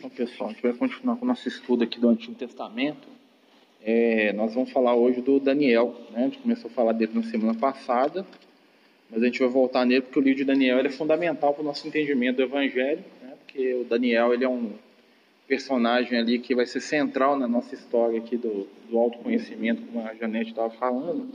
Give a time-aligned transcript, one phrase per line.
[0.00, 3.06] Então, pessoal, a gente vai continuar com o nosso estudo aqui do Antigo Testamento.
[3.82, 5.94] É, nós vamos falar hoje do Daniel.
[6.10, 6.20] Né?
[6.20, 8.24] A gente começou a falar dele na semana passada,
[9.10, 11.64] mas a gente vai voltar nele porque o livro de Daniel é fundamental para o
[11.66, 13.34] nosso entendimento do Evangelho, né?
[13.44, 14.72] porque o Daniel ele é um
[15.46, 20.14] personagem ali que vai ser central na nossa história aqui do, do autoconhecimento, como a
[20.14, 21.28] Janete estava falando.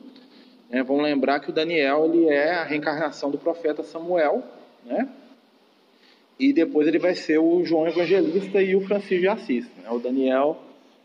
[0.72, 4.44] É, vamos lembrar que o Daniel ele é a reencarnação do profeta Samuel,
[4.84, 5.08] né?
[6.40, 9.66] E depois ele vai ser o João Evangelista e o Francisco de Assis.
[9.82, 9.90] Né?
[9.90, 10.58] O Daniel,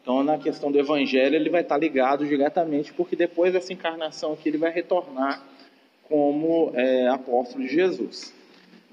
[0.03, 4.49] então na questão do Evangelho, ele vai estar ligado diretamente, porque depois dessa encarnação aqui
[4.49, 5.43] ele vai retornar
[6.05, 8.35] como é, apóstolo de Jesus.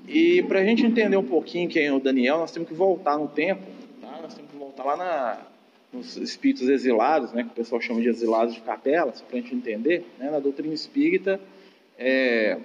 [0.08, 3.18] E para a gente entender um pouquinho quem é o Daniel, nós temos que voltar
[3.18, 3.64] no tempo,
[4.00, 4.20] tá?
[4.22, 5.48] nós temos que voltar lá na,
[5.92, 9.56] nos espíritos exilados, né, que o pessoal chama de exilados de capelas, para a gente
[9.56, 10.06] entender.
[10.20, 10.30] Né?
[10.30, 11.40] Na doutrina espírita,
[11.98, 12.58] é,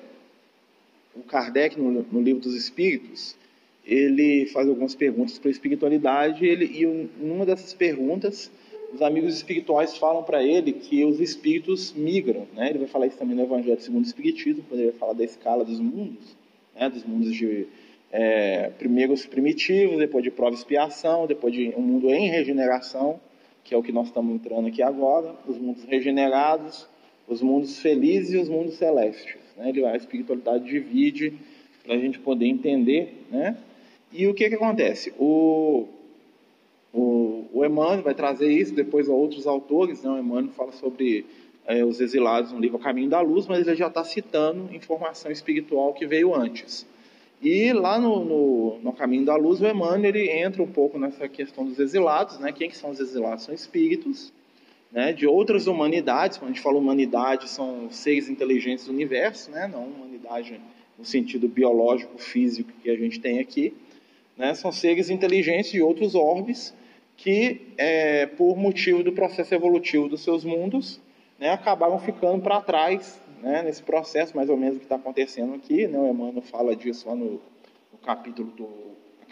[1.15, 3.37] o Kardec, no, no livro dos Espíritos,
[3.85, 6.87] ele faz algumas perguntas para a espiritualidade ele, e
[7.21, 8.51] numa dessas perguntas
[8.93, 12.69] os amigos espirituais falam para ele que os espíritos migram, né?
[12.69, 15.25] Ele vai falar isso também no Evangelho segundo o Espiritismo, quando ele vai falar da
[15.25, 16.37] escala dos mundos,
[16.75, 16.91] né?
[16.91, 17.67] Dos mundos de
[18.13, 23.19] é, primeiro os primitivos, depois de prova e expiação, depois de um mundo em regeneração,
[23.65, 26.87] que é o que nós estamos entrando aqui agora, os mundos regenerados,
[27.27, 29.41] os mundos felizes e os mundos celestes.
[29.57, 29.71] Né?
[29.71, 31.33] Ele, a espiritualidade divide
[31.83, 33.57] para a gente poder entender, né?
[34.13, 35.13] E o que, que acontece?
[35.19, 35.89] O,
[36.93, 40.11] o, o Emmanuel vai trazer isso, depois outros autores, né?
[40.11, 41.25] o Emmanuel fala sobre
[41.67, 45.95] é, os exilados no livro Caminho da Luz, mas ele já está citando informação espiritual
[45.95, 46.87] que veio antes.
[47.41, 51.29] E lá no, no, no, Caminho da Luz, o Emmanuel ele entra um pouco nessa
[51.29, 52.53] questão dos exilados, né?
[52.53, 53.45] Quem que são os exilados?
[53.45, 54.33] São espíritos,
[54.93, 55.13] né?
[55.13, 59.67] De outras humanidades, quando a gente fala humanidade, são seres inteligentes do universo, né?
[59.67, 60.61] Não humanidade
[60.97, 63.75] no sentido biológico, físico que a gente tem aqui.
[64.37, 64.55] Né?
[64.55, 66.75] São seres inteligentes de outros orbes
[67.17, 71.01] que, é, por motivo do processo evolutivo dos seus mundos,
[71.39, 75.87] né, acabaram ficando para trás né, nesse processo, mais ou menos que está acontecendo aqui.
[75.87, 75.99] Né?
[75.99, 77.41] O Emmanuel fala disso lá no,
[77.93, 78.69] no, capítulo do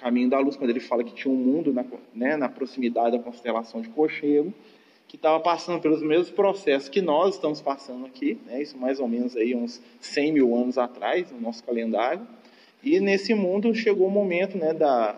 [0.00, 3.22] Caminho da Luz, quando ele fala que tinha um mundo na, né, na proximidade da
[3.22, 4.52] constelação de Cocheiro,
[5.06, 9.08] que estava passando pelos mesmos processos que nós estamos passando aqui, né, isso mais ou
[9.08, 12.26] menos aí uns 100 mil anos atrás, no nosso calendário.
[12.82, 15.16] E nesse mundo chegou o momento né, da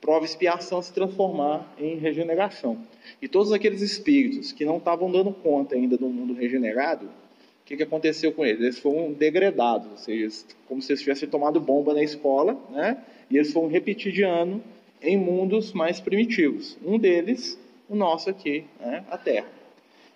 [0.00, 2.78] prova expiação se transformar em regeneração.
[3.20, 7.76] E todos aqueles espíritos que não estavam dando conta ainda do mundo regenerado, o que,
[7.76, 8.60] que aconteceu com eles?
[8.60, 10.28] Eles foram degradados, ou seja,
[10.68, 13.02] como se eles tivessem tomado bomba na escola, né?
[13.28, 14.62] e eles foram repetir de ano
[15.02, 16.78] em mundos mais primitivos.
[16.84, 17.58] Um deles,
[17.88, 19.04] o nosso aqui, né?
[19.10, 19.48] a Terra.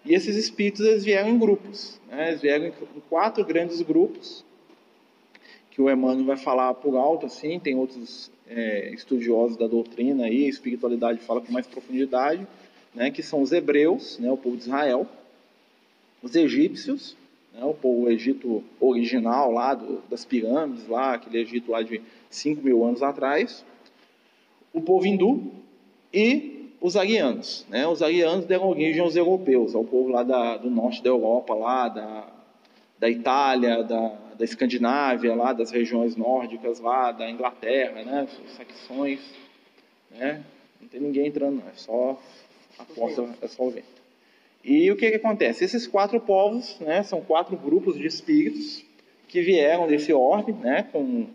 [0.04, 2.28] E esses espíritos eles vieram em grupos, né?
[2.28, 2.72] eles vieram em
[3.08, 4.44] quatro grandes grupos,
[5.70, 10.48] que o Emmanuel vai falar por alto, assim, tem outros é, estudiosos da doutrina aí,
[10.48, 12.46] espiritualidade fala com mais profundidade,
[12.94, 15.06] né, que são os hebreus, né, o povo de Israel,
[16.22, 17.16] os egípcios,
[17.54, 22.02] né, o povo o Egito original lá do, das pirâmides, lá, aquele Egito lá de
[22.28, 23.64] 5 mil anos atrás,
[24.72, 25.52] o povo hindu
[26.12, 27.64] e os arianos.
[27.68, 31.54] Né, os arianos deram origem aos europeus, ao povo lá da, do norte da Europa,
[31.54, 32.26] lá da,
[32.98, 39.20] da Itália, da, da Escandinávia, lá das regiões nórdicas, lá da Inglaterra, né, saxões,
[40.10, 40.42] né,
[40.80, 42.18] não tem ninguém entrando, não, é só
[42.78, 44.00] a porta, é só o vento.
[44.64, 45.62] E o que, que acontece?
[45.62, 48.82] Esses quatro povos, né, são quatro grupos de espíritos
[49.28, 51.26] que vieram desse orbe, né, com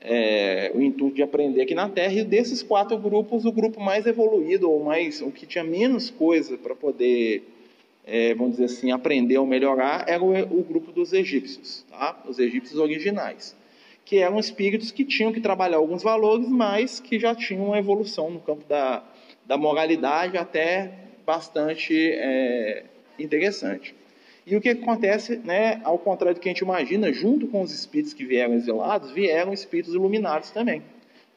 [0.00, 4.04] é, o intuito de aprender aqui na Terra, e desses quatro grupos, o grupo mais
[4.04, 7.44] evoluído, ou mais, o que tinha menos coisa para poder
[8.08, 12.20] é, vamos dizer assim, aprender ou melhorar, era o, o grupo dos egípcios, tá?
[12.26, 13.54] os egípcios originais,
[14.04, 18.30] que eram espíritos que tinham que trabalhar alguns valores, mas que já tinham uma evolução
[18.30, 19.04] no campo da,
[19.46, 20.90] da moralidade até
[21.26, 22.84] bastante é,
[23.18, 23.94] interessante.
[24.46, 27.70] E o que acontece, né, ao contrário do que a gente imagina, junto com os
[27.70, 30.82] espíritos que vieram exilados, vieram espíritos iluminados também.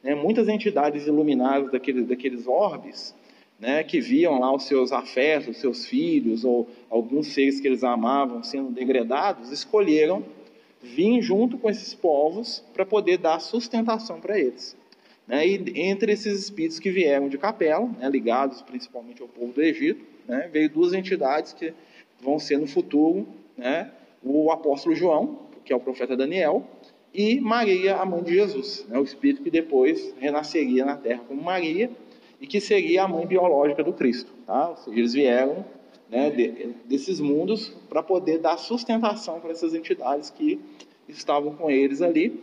[0.02, 0.14] Né?
[0.14, 3.14] Muitas entidades iluminadas daqueles, daqueles orbes
[3.62, 7.84] né, que viam lá os seus afetos, os seus filhos ou alguns seres que eles
[7.84, 10.24] amavam sendo degradados, escolheram
[10.82, 14.76] vir junto com esses povos para poder dar sustentação para eles.
[15.28, 19.62] Né, e entre esses espíritos que vieram de Capela, né, ligados principalmente ao povo do
[19.62, 21.72] Egito, né, veio duas entidades que
[22.20, 23.24] vão ser no futuro
[23.56, 23.92] né,
[24.24, 26.66] o apóstolo João, que é o profeta Daniel,
[27.14, 31.40] e Maria, a mãe de Jesus, né, o espírito que depois renasceria na terra como
[31.40, 31.88] Maria
[32.42, 34.32] e que seria a mãe biológica do Cristo.
[34.44, 34.70] Tá?
[34.70, 35.64] Ou seja, eles vieram
[36.10, 40.60] né, de, desses mundos para poder dar sustentação para essas entidades que
[41.08, 42.42] estavam com eles ali.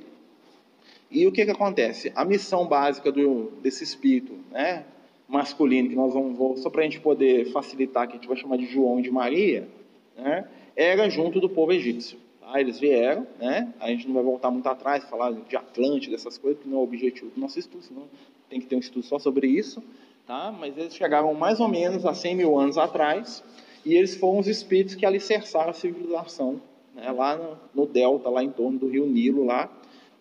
[1.12, 2.14] E o que, que acontece?
[2.16, 4.86] A missão básica do, desse espírito, né,
[5.28, 8.58] masculino, que nós vamos, só para a gente poder facilitar, que a gente vai chamar
[8.58, 9.68] de João e de Maria,
[10.16, 12.18] né, era junto do povo egípcio.
[12.40, 12.62] Tá?
[12.62, 16.62] Eles vieram, né, a gente não vai voltar muito atrás, falar de Atlântida, dessas coisas,
[16.62, 18.04] que não é o objetivo do nosso estudo, senão
[18.50, 19.84] tem que ter um estudo só sobre isso,
[20.26, 20.52] tá?
[20.58, 23.44] mas eles chegaram mais ou menos a 100 mil anos atrás,
[23.86, 26.62] e eles foram os espíritos que alicerçaram a civilização
[26.94, 29.72] né, lá no, no, delta, lá em torno do rio Nilo, lá,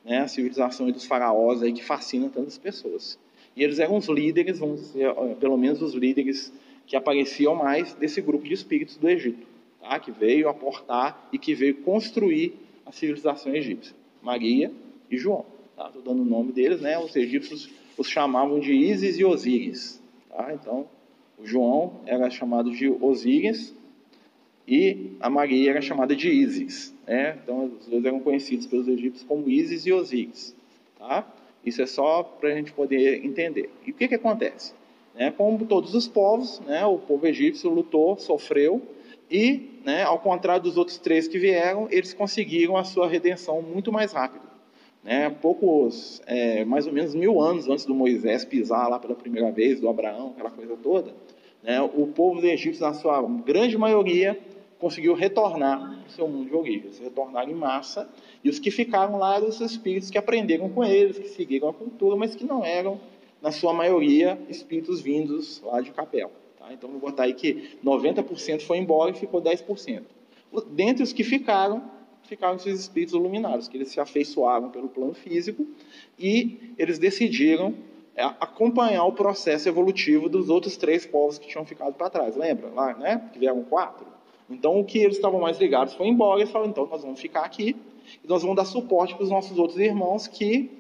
[0.05, 3.19] né, a civilização dos faraós aí que fascina tantas pessoas.
[3.57, 6.53] E eles eram os líderes, vamos dizer, pelo menos os líderes
[6.87, 9.47] que apareciam mais desse grupo de espíritos do Egito,
[9.81, 12.55] tá, que veio aportar e que veio construir
[12.87, 13.95] a civilização egípcia.
[14.23, 14.73] Maria
[15.11, 15.45] e João.
[15.87, 16.99] Estou tá, dando o nome deles, né?
[16.99, 20.01] Os egípcios os chamavam de Ísis e Osíris.
[20.29, 20.53] Tá?
[20.55, 20.87] Então,
[21.37, 23.75] o João era chamado de Osíris
[24.67, 26.95] e a Maria era chamada de Ísis.
[27.07, 27.39] Né?
[27.43, 30.55] Então, os dois eram conhecidos pelos egípcios como Ísis e Osíris.
[30.99, 31.27] Tá?
[31.65, 33.71] Isso é só para a gente poder entender.
[33.85, 34.75] E o que, que acontece?
[35.15, 35.33] Né?
[35.33, 38.81] Como todos os povos, né, o povo egípcio lutou, sofreu,
[39.31, 43.93] e, né, ao contrário dos outros três que vieram, eles conseguiram a sua redenção muito
[43.93, 44.48] mais rápido.
[45.03, 45.31] Né?
[45.31, 49.81] Poucos, é, mais ou menos mil anos antes do Moisés pisar lá pela primeira vez,
[49.81, 51.15] do Abraão, aquela coisa toda,
[51.63, 54.39] né, o povo egípcio, na sua grande maioria,
[54.79, 56.85] conseguiu retornar ao seu mundo de origem.
[56.85, 58.09] Eles retornaram em massa,
[58.45, 61.75] e os que ficaram lá eram os espíritos que aprenderam com eles, que seguiram a
[61.75, 63.01] cultura, mas que não eram,
[63.43, 66.31] na sua maioria, espíritos vindos lá de Capel.
[66.59, 66.73] Tá?
[66.73, 70.03] Então, vou botar aí que 90% foi embora e ficou 10%.
[70.71, 71.83] Dentre os que ficaram,
[72.29, 75.67] ficaram esses espíritos iluminados, que eles se afeiçoaram pelo plano físico
[76.19, 77.75] e eles decidiram
[78.15, 82.37] é, acompanhar o processo evolutivo dos outros três povos que tinham ficado para trás.
[82.37, 83.31] Lembra lá, né?
[83.33, 84.07] Que vieram quatro?
[84.51, 86.41] Então, o que eles estavam mais ligados foi embora.
[86.41, 87.77] Eles falaram, então, nós vamos ficar aqui
[88.23, 90.71] e nós vamos dar suporte para os nossos outros irmãos que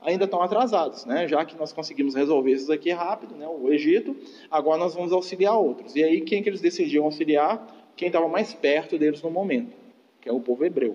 [0.00, 1.26] ainda estão atrasados, né?
[1.26, 3.46] Já que nós conseguimos resolver isso aqui rápido, né?
[3.46, 4.14] O Egito,
[4.50, 5.96] agora nós vamos auxiliar outros.
[5.96, 7.66] E aí, quem que eles decidiram auxiliar?
[7.96, 9.74] Quem estava mais perto deles no momento,
[10.28, 10.94] que é o povo hebreu.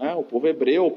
[0.00, 0.14] Né?
[0.14, 0.94] O povo hebreu,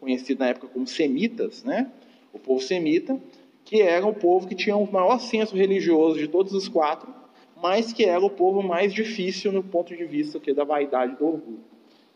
[0.00, 1.88] conhecido na época como semitas, né?
[2.32, 3.16] O povo semita,
[3.64, 7.14] que era o povo que tinha o maior senso religioso de todos os quatro,
[7.62, 11.26] mas que era o povo mais difícil no ponto de vista que da vaidade do
[11.26, 11.60] orgulho.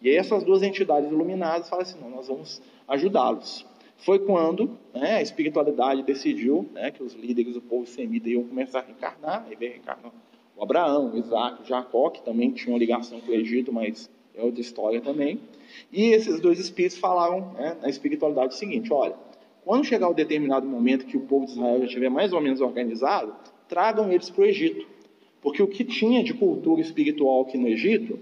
[0.02, 3.64] E aí essas duas entidades iluminadas falam assim, não, nós vamos ajudá-los.
[3.98, 8.80] Foi quando né, a espiritualidade decidiu né, que os líderes do povo semita iam começar
[8.80, 10.12] a reencarnar, e veio reencarnar
[10.56, 15.00] o Abraão, Isaac, Jacó, que também tinham ligação com o Egito, mas é outra história
[15.00, 15.40] também.
[15.92, 19.14] E esses dois espíritos falaram né, na espiritualidade o seguinte: olha,
[19.64, 22.60] quando chegar o determinado momento que o povo de Israel já estiver mais ou menos
[22.60, 23.34] organizado,
[23.68, 24.86] tragam eles para o Egito.
[25.40, 28.18] Porque o que tinha de cultura espiritual aqui no Egito,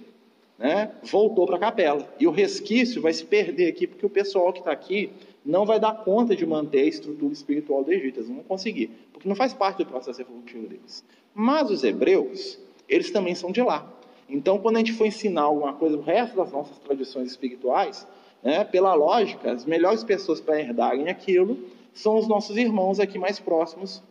[0.58, 2.08] né, voltou para a capela.
[2.18, 5.10] E o resquício vai se perder aqui, porque o pessoal que está aqui
[5.44, 8.18] não vai dar conta de manter a estrutura espiritual do Egito.
[8.18, 11.04] Eles não vão conseguir, porque não faz parte do processo evolutivo deles.
[11.34, 12.58] Mas os hebreus,
[12.88, 13.90] eles também são de lá.
[14.28, 18.06] Então, quando a gente for ensinar alguma coisa, o resto das nossas tradições espirituais,
[18.42, 21.58] né, pela lógica, as melhores pessoas para herdarem aquilo
[21.92, 24.02] são os nossos irmãos aqui mais próximos,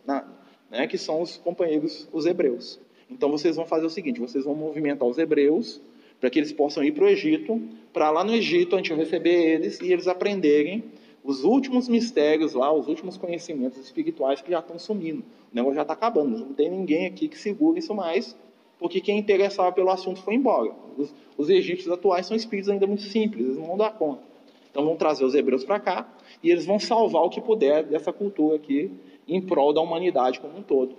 [0.70, 2.80] né, que são os companheiros, os hebreus.
[3.10, 5.80] Então vocês vão fazer o seguinte: vocês vão movimentar os hebreus
[6.20, 7.60] para que eles possam ir para o Egito,
[7.92, 10.84] para lá no Egito a gente receber eles e eles aprenderem
[11.24, 15.22] os últimos mistérios lá, os últimos conhecimentos espirituais que já estão sumindo.
[15.52, 18.36] O negócio já está acabando, não tem ninguém aqui que segure isso mais,
[18.78, 20.72] porque quem interessava pelo assunto foi embora.
[20.98, 24.22] Os, os egípcios atuais são espíritos ainda muito simples, eles não vão dar conta.
[24.70, 26.12] Então vão trazer os hebreus para cá
[26.42, 28.90] e eles vão salvar o que puder dessa cultura aqui
[29.28, 30.96] em prol da humanidade como um todo.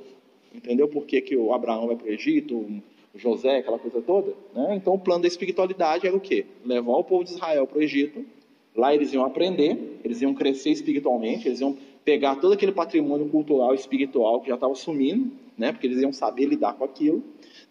[0.54, 2.82] Entendeu por que, que o Abraão vai para o Egito, o
[3.16, 4.34] José, aquela coisa toda?
[4.54, 4.76] Né?
[4.76, 6.46] Então o plano da espiritualidade era o quê?
[6.64, 8.24] Levar o povo de Israel para o Egito,
[8.76, 13.74] lá eles iam aprender, eles iam crescer espiritualmente, eles iam pegar todo aquele patrimônio cultural
[13.74, 15.72] espiritual que já estava sumindo, né?
[15.72, 17.24] porque eles iam saber lidar com aquilo.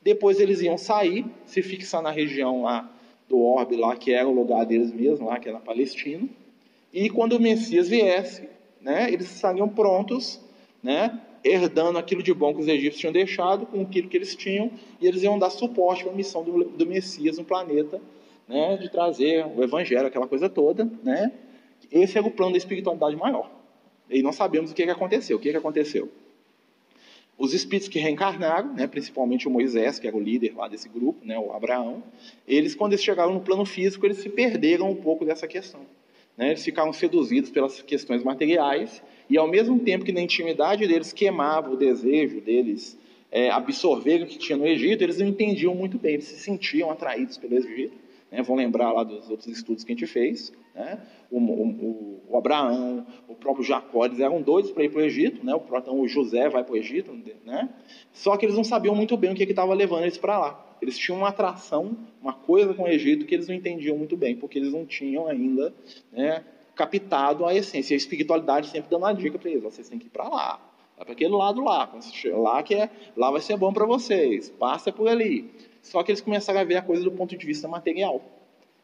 [0.03, 2.91] Depois eles iam sair, se fixar na região lá
[3.29, 6.29] do Orbe, lá que era o lugar deles mesmo, lá que era na Palestina.
[6.93, 8.49] E quando o Messias viesse,
[8.81, 10.41] né, eles estariam prontos,
[10.83, 14.71] né, herdando aquilo de bom que os egípcios tinham deixado com aquilo que eles tinham,
[15.01, 18.01] e eles iam dar suporte para a missão do, do Messias no planeta,
[18.49, 21.33] né, de trazer o evangelho, aquela coisa toda, né?
[21.91, 23.51] Esse era o plano da espiritualidade maior.
[24.09, 25.37] E nós sabemos o que, que aconteceu.
[25.37, 26.11] O que, que aconteceu?
[27.39, 31.25] Os espíritos que reencarnaram, né, principalmente o Moisés, que era o líder lá desse grupo,
[31.25, 32.03] né, o Abraão,
[32.47, 35.81] eles, quando eles chegaram no plano físico, eles se perderam um pouco dessa questão.
[36.37, 36.51] Né?
[36.51, 41.71] Eles ficaram seduzidos pelas questões materiais e, ao mesmo tempo que na intimidade deles queimava
[41.71, 42.99] o desejo deles
[43.31, 46.91] é, absorver o que tinha no Egito, eles não entendiam muito bem, eles se sentiam
[46.91, 47.97] atraídos pelo Egito.
[48.33, 48.43] Né?
[48.43, 50.51] Vão lembrar lá dos outros estudos que a gente fez.
[50.75, 50.99] Né?
[51.31, 55.45] O, o, o, Abraão, o próprio Jacó, eles eram doidos para ir para o Egito,
[55.45, 55.55] né?
[55.55, 57.13] o, então, o José vai para o Egito,
[57.45, 57.69] né?
[58.11, 60.77] só que eles não sabiam muito bem o que estava levando eles para lá.
[60.81, 64.35] Eles tinham uma atração, uma coisa com o Egito que eles não entendiam muito bem,
[64.35, 65.73] porque eles não tinham ainda
[66.11, 66.43] né,
[66.75, 67.93] captado a essência.
[67.93, 70.61] E a espiritualidade sempre dando uma dica para eles: vocês têm que ir para lá,
[70.97, 71.89] para aquele lado lá,
[72.35, 75.53] lá que é, lá vai ser bom para vocês, passa por ali.
[75.83, 78.23] Só que eles começaram a ver a coisa do ponto de vista material.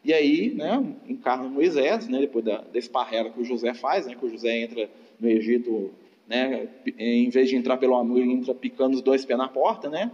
[0.05, 4.15] E aí, né, encarna Moisés, né, depois da, da esparrela que o José faz, né,
[4.15, 5.91] que o José entra no Egito,
[6.27, 9.89] né, em vez de entrar pelo amor, ele entra picando os dois pés na porta,
[9.89, 10.11] né,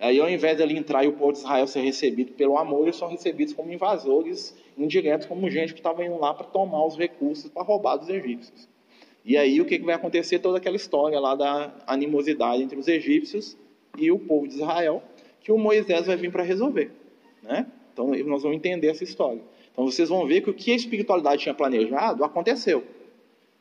[0.00, 2.84] Aí, ao invés de ele entrar e o povo de Israel ser recebido pelo amor,
[2.84, 6.96] eles são recebidos como invasores indiretos, como gente que estava indo lá para tomar os
[6.96, 8.66] recursos, para roubar dos egípcios.
[9.22, 10.38] E aí, o que, que vai acontecer?
[10.38, 13.58] Toda aquela história lá da animosidade entre os egípcios
[13.98, 15.02] e o povo de Israel,
[15.40, 16.90] que o Moisés vai vir para resolver.
[17.42, 17.66] Né?
[17.92, 19.40] Então, nós vamos entender essa história.
[19.72, 22.84] Então, vocês vão ver que o que a espiritualidade tinha planejado aconteceu,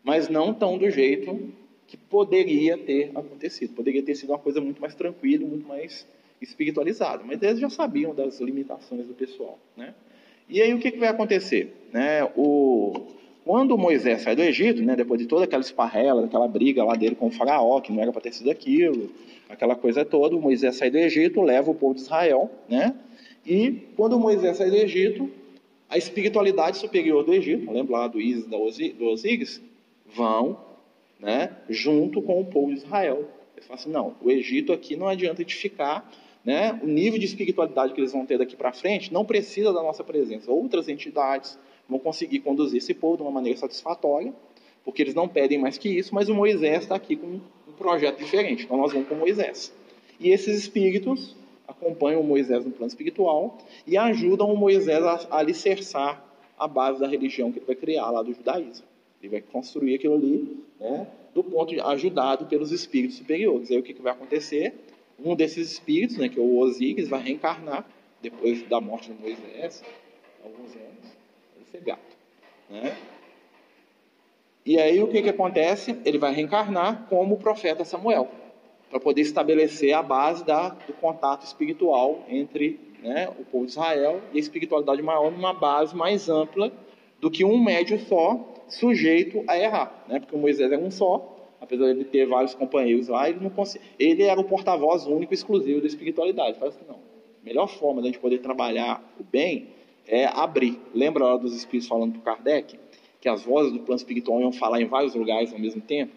[0.03, 1.51] mas não tão do jeito
[1.88, 3.74] que poderia ter acontecido.
[3.74, 6.05] Poderia ter sido uma coisa muito mais tranquila, muito mais
[6.41, 9.59] espiritualizado, mas eles já sabiam das limitações do pessoal.
[9.75, 9.93] Né?
[10.48, 11.74] E aí o que, que vai acontecer?
[11.91, 12.24] Né?
[12.36, 13.07] O,
[13.50, 17.15] quando Moisés sai do Egito, né, depois de toda aquela esparrela, aquela briga lá dele
[17.15, 19.10] com o faraó, que não era para ter sido aquilo,
[19.50, 22.94] aquela coisa toda, Moisés sai do Egito, leva o povo de Israel, né?
[23.44, 25.32] E quando Moisés sai do Egito,
[25.89, 29.60] a espiritualidade superior do Egito, lembra lá do Isis, do Osíris,
[30.06, 30.60] vão
[31.20, 33.27] né, junto com o povo de Israel.
[33.56, 36.08] Eles falam assim, não, o Egito aqui não adianta de ficar
[36.46, 39.82] né, o nível de espiritualidade que eles vão ter daqui para frente não precisa da
[39.82, 40.51] nossa presença.
[40.51, 41.58] Outras entidades
[41.89, 44.34] vão conseguir conduzir esse povo de uma maneira satisfatória,
[44.84, 47.27] porque eles não pedem mais que isso, mas o Moisés está aqui com
[47.67, 48.63] um projeto diferente.
[48.65, 49.74] Então nós vamos com Moisés.
[50.19, 51.36] E esses espíritos
[51.67, 56.24] acompanham o Moisés no plano espiritual e ajudam o Moisés a, alicerçar
[56.58, 58.86] a base da religião que ele vai criar lá do judaísmo.
[59.22, 63.69] Ele vai construir aquilo ali, né, do ponto de ajudado pelos espíritos superiores.
[63.72, 64.74] Aí o que, que vai acontecer?
[65.24, 67.86] um desses espíritos, né, que é o Osíris, vai reencarnar
[68.22, 69.84] depois da morte de Moisés,
[70.43, 71.18] alguns anos,
[71.71, 72.17] ser gato.
[72.69, 72.95] Né?
[74.65, 75.97] E aí o que, que acontece?
[76.05, 78.29] Ele vai reencarnar como o profeta Samuel,
[78.89, 84.21] para poder estabelecer a base da, do contato espiritual entre né, o povo de Israel
[84.33, 86.71] e a espiritualidade maior numa base mais ampla
[87.19, 90.19] do que um médio só sujeito a errar, né?
[90.19, 93.51] porque o Moisés é um só, apesar de ter vários companheiros lá, ele não.
[93.97, 96.57] Ele era o porta-voz único, exclusivo da espiritualidade.
[96.57, 96.95] Fala assim, não.
[96.95, 99.67] A melhor forma de a gente poder trabalhar o bem
[100.09, 100.79] é abrir.
[100.93, 102.77] Lembra lá dos espíritos falando para Kardec
[103.21, 106.13] que as vozes do plano espiritual iam falar em vários lugares ao mesmo tempo?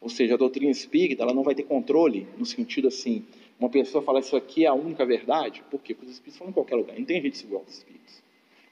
[0.00, 3.24] Ou seja, a doutrina espírita ela não vai ter controle no sentido assim,
[3.58, 5.94] uma pessoa fala isso aqui é a única verdade, por quê?
[5.94, 8.22] Porque os espíritos falam em qualquer lugar, não tem jeito de igual aos espíritos.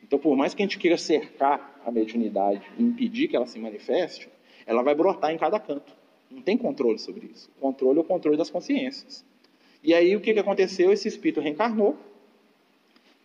[0.02, 3.58] Então, por mais que a gente queira cercar a mediunidade e impedir que ela se
[3.60, 4.28] manifeste,
[4.66, 5.92] ela vai brotar em cada canto.
[6.28, 7.48] Não tem controle sobre isso.
[7.58, 9.24] O controle é o controle das consciências.
[9.82, 10.92] E aí o que, que aconteceu?
[10.92, 11.96] Esse espírito reencarnou,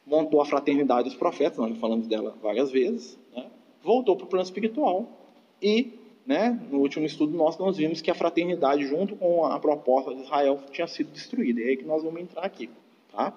[0.06, 3.46] montou a fraternidade dos profetas, nós já falamos dela várias vezes, né?
[3.84, 5.08] voltou para o plano espiritual
[5.62, 5.94] e,
[6.26, 10.22] né, no último estudo nosso, nós vimos que a fraternidade, junto com a proposta de
[10.22, 11.62] Israel, tinha sido destruída.
[11.62, 12.70] É aí que nós vamos entrar aqui.
[13.12, 13.34] Tá?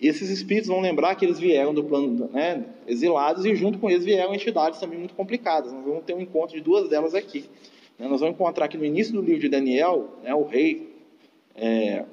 [0.00, 3.90] E esses espíritos vão lembrar que eles vieram do plano né, exilados e junto com
[3.90, 5.72] eles vieram entidades também muito complicadas.
[5.72, 7.44] Nós vamos ter um encontro de duas delas aqui.
[7.98, 10.94] Né, nós vamos encontrar aqui no início do livro de Daniel, né, o rei,
[11.54, 12.04] é,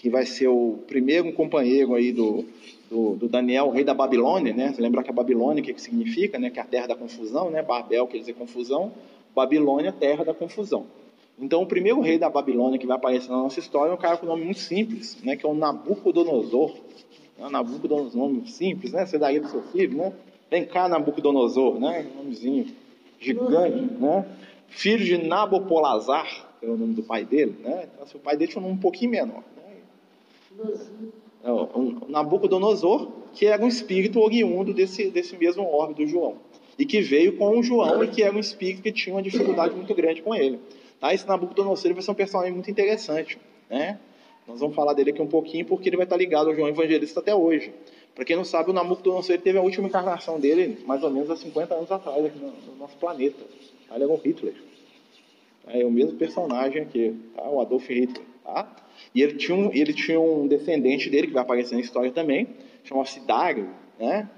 [0.00, 2.46] que vai ser o primeiro companheiro aí do,
[2.90, 4.72] do, do, Daniel, rei da Babilônia, né?
[4.72, 6.48] Você lembra que a Babilônia, o que, que significa, né?
[6.48, 7.62] Que é a terra da confusão, né?
[7.62, 8.92] Babel quer dizer confusão,
[9.34, 10.86] Babilônia, terra da confusão.
[11.38, 14.16] Então, o primeiro rei da Babilônia que vai aparecer na nossa história é um cara
[14.16, 15.36] com um nome muito simples, né?
[15.36, 16.74] Que é o Nabucodonosor.
[17.38, 19.04] É Nabucodonosor, nome simples, né?
[19.04, 20.14] Você daria do seu filho, né?
[20.50, 22.06] Vem cá, Nabucodonosor, né?
[22.14, 22.68] Um nomezinho
[23.20, 24.24] gigante, né?
[24.70, 26.26] filho de Nabopolazar,
[26.58, 27.86] que é o nome do pai dele, né?
[27.92, 29.42] Então, assim, o pai dele tinha um nome um pouquinho menor.
[31.42, 36.36] É, Nabucodonosor, que era um espírito oriundo desse, desse mesmo orbe do João.
[36.78, 39.74] E que veio com o João e que era um espírito que tinha uma dificuldade
[39.74, 40.58] muito grande com ele.
[40.98, 41.14] Tá?
[41.14, 43.38] Esse Nabucodonosor vai ser um personagem muito interessante.
[43.68, 43.98] Né?
[44.46, 47.20] Nós vamos falar dele aqui um pouquinho porque ele vai estar ligado ao João Evangelista
[47.20, 47.72] até hoje.
[48.14, 51.36] Para quem não sabe, o Nabucodonosor teve a última encarnação dele mais ou menos há
[51.36, 53.42] 50 anos atrás aqui no, no nosso planeta.
[53.94, 54.54] Ele era o Hitler.
[55.66, 57.48] É o mesmo personagem aqui, tá?
[57.48, 58.26] o Adolf Hitler.
[58.44, 58.76] Tá?
[59.14, 62.48] E ele tinha, um, ele tinha um descendente dele, que vai aparecer na história também,
[62.84, 64.28] chamava-se Dário, né?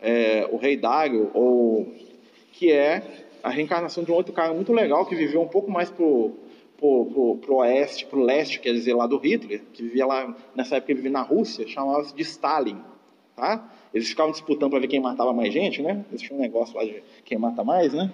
[0.00, 1.92] É, o rei Dário, ou,
[2.52, 3.02] que é
[3.42, 6.32] a reencarnação de um outro cara muito legal, que viveu um pouco mais pro,
[6.76, 10.76] pro, pro, pro oeste, pro leste, quer dizer, lá do Hitler, que vivia lá, nessa
[10.76, 12.78] época ele vivia na Rússia, chamava-se de Stalin.
[13.36, 13.70] Tá?
[13.94, 16.04] Eles ficavam disputando para ver quem matava mais gente, né?
[16.10, 18.12] Eles tinham um negócio lá de quem mata mais, né?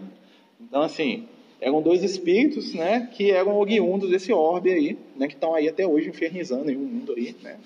[0.61, 1.27] Então, assim,
[1.61, 3.09] eram dois espíritos, né?
[3.13, 5.27] Que eram oriundos desse orbe aí, né?
[5.27, 7.59] Que estão aí até hoje infernizando aí o mundo aí, né?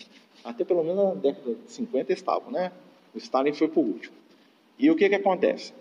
[0.45, 2.73] Até pelo menos na década de 50 estavam, né?
[3.15, 4.15] O Stalin foi por último.
[4.79, 5.73] E o que que acontece?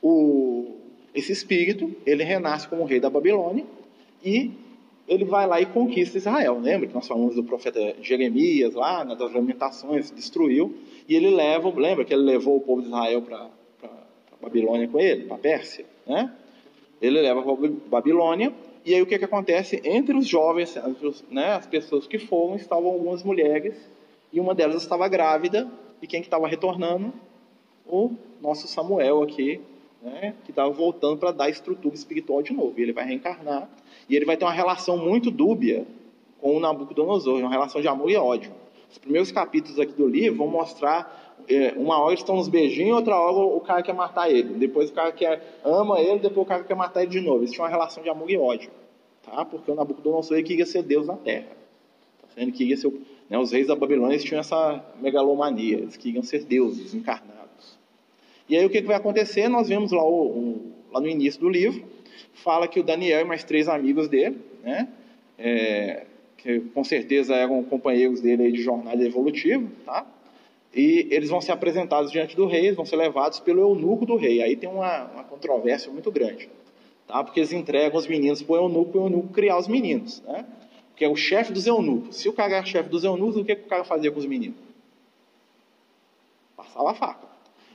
[0.00, 0.76] O,
[1.14, 3.64] esse espírito, ele renasce como rei da Babilônia
[4.24, 4.52] e
[5.06, 6.58] ele vai lá e conquista Israel.
[6.60, 10.74] Lembra que nós falamos do profeta Jeremias lá, nas lamentações, destruiu,
[11.08, 13.50] e ele leva, lembra que ele levou o povo de Israel para
[14.40, 16.32] Babilônia com ele, para Pérsia, né?
[17.04, 18.52] Ele leva para Babilônia,
[18.84, 19.80] e aí o que, que acontece?
[19.84, 20.76] Entre os jovens,
[21.30, 23.74] né, as pessoas que foram, estavam algumas mulheres,
[24.32, 25.70] e uma delas estava grávida,
[26.00, 27.12] e quem que estava retornando?
[27.86, 29.60] O nosso Samuel aqui,
[30.02, 32.74] né, que estava voltando para dar estrutura espiritual de novo.
[32.76, 33.68] E ele vai reencarnar
[34.08, 35.86] e ele vai ter uma relação muito dúbia
[36.40, 38.52] com o Nabucodonosor, uma relação de amor e ódio.
[38.90, 43.16] Os primeiros capítulos aqui do livro vão mostrar é, uma hora estão nos beijinhos, outra
[43.16, 44.54] hora o cara quer matar ele.
[44.54, 47.44] Depois o cara quer, ama ele, depois o cara quer matar ele de novo.
[47.46, 48.70] Tinham uma relação de amor e ódio.
[49.22, 49.44] Tá?
[49.44, 51.46] Porque o Nabucodonosor ele queria ser Deus na terra.
[52.22, 52.92] Tá Ele queria ser,
[53.28, 57.78] né, os reis da Babilônia tinham essa megalomania, eles queriam ser deuses encarnados.
[58.48, 59.48] E aí o que, que vai acontecer?
[59.48, 61.84] Nós vemos lá, o, o, lá no início do livro,
[62.34, 64.88] fala que o Daniel e mais três amigos dele, né,
[65.38, 70.06] é, que com certeza eram companheiros dele de jornada evolutiva, tá?
[70.74, 74.42] E eles vão ser apresentados diante do rei, vão ser levados pelo eunuco do rei.
[74.42, 76.48] Aí tem uma, uma controvérsia muito grande,
[77.06, 77.22] tá?
[77.22, 80.44] Porque eles entregam os meninos para o eunuco, para o eunuco criar os meninos, né?
[80.96, 82.16] Que é o chefe dos eunucos.
[82.16, 84.26] Se o cara é chefe dos eunucos, o que, que o cara fazia com os
[84.26, 84.56] meninos?
[86.56, 87.28] Passava a faca.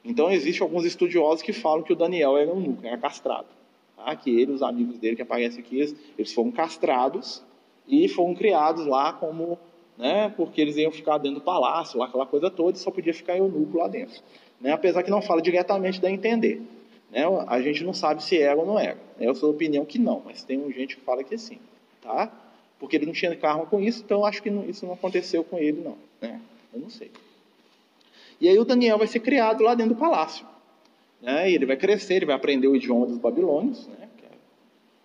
[0.03, 3.47] Então, existem alguns estudiosos que falam que o Daniel era eunuco, era castrado.
[3.95, 4.15] Tá?
[4.15, 7.43] Que ele, os amigos dele que aparecem aqui, eles, eles foram castrados
[7.87, 9.57] e foram criados lá como,
[9.99, 13.13] né, porque eles iam ficar dentro do palácio, lá, aquela coisa toda, e só podia
[13.13, 14.21] ficar eunuco lá dentro.
[14.59, 14.71] Né?
[14.71, 16.61] Apesar que não fala diretamente, dá a entender.
[17.11, 17.23] Né?
[17.47, 18.97] A gente não sabe se era ou não era.
[19.19, 21.59] Eu sou da opinião que não, mas tem gente que fala que sim.
[22.01, 22.31] Tá?
[22.79, 25.81] Porque ele não tinha karma com isso, então acho que isso não aconteceu com ele,
[25.81, 25.97] não.
[26.21, 26.39] Né?
[26.73, 27.11] Eu não sei.
[28.39, 30.45] E aí o Daniel vai ser criado lá dentro do palácio.
[31.21, 31.51] Né?
[31.51, 34.07] E ele vai crescer, ele vai aprender o idioma dos babilônios, né?
[34.17, 34.29] que, é,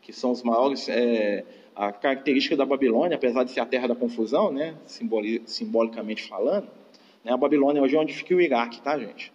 [0.03, 0.89] que, são os maiores.
[0.89, 4.75] É, a característica da Babilônia, apesar de ser a terra da confusão, né?
[4.87, 6.69] Simboli, simbolicamente falando,
[7.25, 7.33] né?
[7.33, 9.33] a Babilônia hoje é onde fica o Iraque, tá, gente?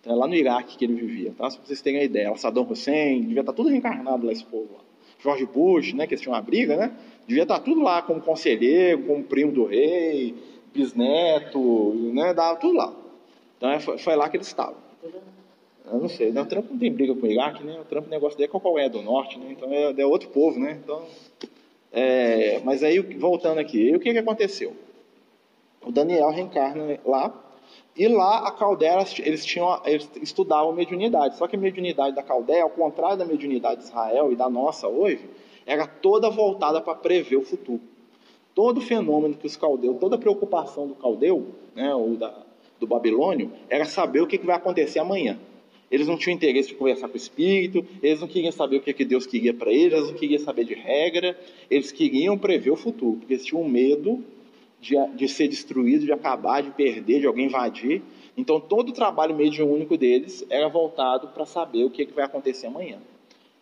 [0.00, 1.50] Então é lá no Iraque que ele vivia, tá?
[1.50, 2.34] Só para vocês terem a ideia.
[2.36, 4.80] Saddam Hussein, devia estar tá tudo reencarnado lá, esse povo lá.
[5.20, 6.92] George Bush, né, que eles tinham uma briga, né?
[7.26, 10.34] Devia estar tá tudo lá como conselheiro, como primo do rei,
[10.72, 12.32] bisneto, né?
[12.34, 12.94] Dava tudo lá.
[13.56, 14.76] Então é, foi, foi lá que eles estavam.
[15.90, 16.42] Eu não sei, né?
[16.42, 17.80] o Trump não tem briga com o Iraque, né?
[17.80, 19.46] O Trump, o negócio dele é qual é do norte, né?
[19.50, 20.78] Então é, é outro povo, né?
[20.84, 21.02] Então,
[21.92, 24.74] é, mas aí, voltando aqui, o que, que aconteceu?
[25.84, 27.32] O Daniel reencarna lá,
[27.96, 31.36] e lá a Caldeia, eles, tinham, eles estudavam mediunidade.
[31.36, 34.86] Só que a mediunidade da Caldeia, ao contrário da mediunidade de Israel e da nossa
[34.86, 35.28] hoje,
[35.66, 37.80] era toda voltada para prever o futuro.
[38.54, 42.34] Todo fenômeno que os caldeus, toda preocupação do caldeu, né, ou da,
[42.80, 45.38] do babilônio, era saber o que, que vai acontecer amanhã.
[45.90, 48.92] Eles não tinham interesse de conversar com o espírito, eles não queriam saber o que,
[48.92, 51.38] que Deus queria para eles, eles não queriam saber de regra,
[51.70, 54.22] eles queriam prever o futuro, porque eles tinham medo
[54.80, 58.02] de, de ser destruído, de acabar, de perder, de alguém invadir.
[58.36, 62.66] Então, todo o trabalho mediúnico deles era voltado para saber o que, que vai acontecer
[62.66, 62.98] amanhã.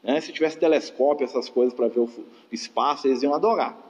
[0.03, 0.21] Né?
[0.21, 2.11] Se tivesse telescópio, essas coisas para ver o
[2.53, 3.87] espaço, eles iam adorar.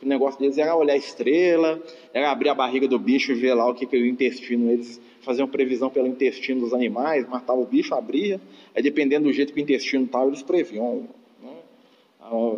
[0.00, 1.82] O negócio deles era olhar a estrela,
[2.14, 5.00] era abrir a barriga do bicho e ver lá o que, que o intestino, eles
[5.28, 8.40] faziam previsão pelo intestino dos animais, matava o bicho, abria,
[8.74, 11.06] aí dependendo do jeito que o intestino estava, eles previam.
[11.42, 11.54] Né?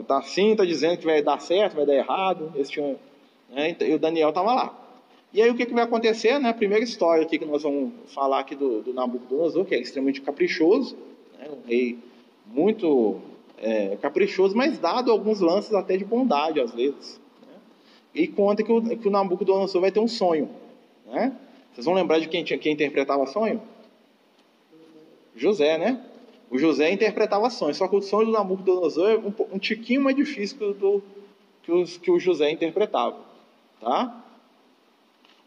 [0.07, 2.97] Tá assim, está dizendo que vai dar certo, vai dar errado, eles tinham,
[3.51, 3.77] né?
[3.81, 4.79] e o Daniel estava lá.
[5.35, 6.39] E aí o que, que vai acontecer?
[6.39, 6.51] Né?
[6.51, 10.21] A primeira história aqui que nós vamos falar aqui do, do Nabucodonosor, que é extremamente
[10.21, 10.97] caprichoso,
[11.37, 11.49] né?
[11.51, 11.99] um rei
[12.47, 13.21] muito
[13.59, 17.21] é, caprichoso, mas dado alguns lances até de bondade às vezes
[18.15, 20.49] e conta que o, que o Nabucodonosor vai ter um sonho.
[21.07, 21.33] Né?
[21.73, 23.63] Vocês vão lembrar de quem, quem interpretava sonho?
[25.35, 26.05] José, né?
[26.51, 30.17] O José interpretava sonhos, só que o sonho do Nabucodonosor é um, um tiquinho mais
[30.17, 31.03] difícil que do,
[31.63, 33.17] que, os, que o José interpretava.
[33.81, 34.25] Tá?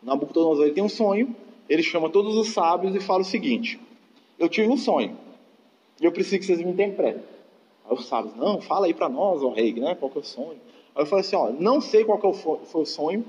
[0.02, 1.36] O Nabucodonosor ele tem um sonho,
[1.68, 3.80] ele chama todos os sábios e fala o seguinte:
[4.40, 5.18] Eu tive um sonho,
[6.00, 7.24] e eu preciso que vocês me interpretem.
[7.86, 9.96] Aí os sábios, não, fala aí para nós, ó rei, né?
[9.96, 10.60] qual que é o sonho?
[10.96, 13.26] Aí eu falei assim, ó, não sei qual que é foi o sonho.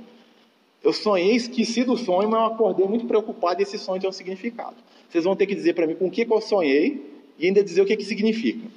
[0.85, 4.13] Eu sonhei, esqueci do sonho, mas eu acordei muito preocupado e esse sonho tem um
[4.13, 4.77] significado.
[5.09, 7.65] Vocês vão ter que dizer para mim com o que, que eu sonhei e ainda
[7.65, 8.69] dizer o que, que significa.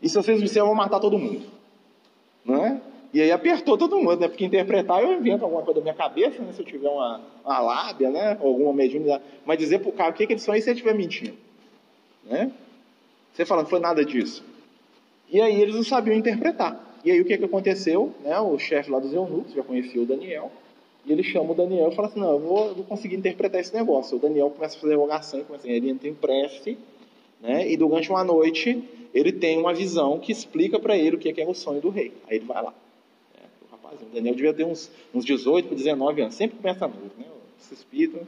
[0.00, 1.42] E se vocês disserem, eu vou matar todo mundo.
[2.44, 2.80] Não é?
[3.12, 4.28] E aí apertou todo mundo, né?
[4.28, 6.52] Porque interpretar eu invento alguma coisa da minha cabeça, né?
[6.52, 8.38] Se eu tiver uma, uma lábia, né?
[8.40, 9.24] Ou alguma mediunidade.
[9.44, 11.36] Mas dizer pro cara o que, que eles são aí se ele estiver mentindo.
[12.22, 12.52] Né?
[13.32, 14.44] Você fala, não foi nada disso.
[15.28, 16.84] E aí eles não sabiam interpretar.
[17.04, 18.14] E aí o que, que aconteceu?
[18.22, 18.38] Né?
[18.38, 20.52] O chefe lá dos eunucos já conhecia o Daniel.
[21.08, 23.74] E ele chama o Daniel e fala assim, não, eu vou, vou conseguir interpretar esse
[23.74, 24.18] negócio.
[24.18, 26.76] O Daniel começa a fazer rogação, começa, ele entra em prece,
[27.40, 27.66] né?
[27.66, 31.32] e durante uma noite ele tem uma visão que explica para ele o que é,
[31.32, 32.12] que é o sonho do rei.
[32.28, 32.74] Aí ele vai lá.
[33.90, 37.24] O Daniel devia ter uns, uns 18 para 19 anos, sempre começa novo, né?
[37.58, 38.20] Esse espírito,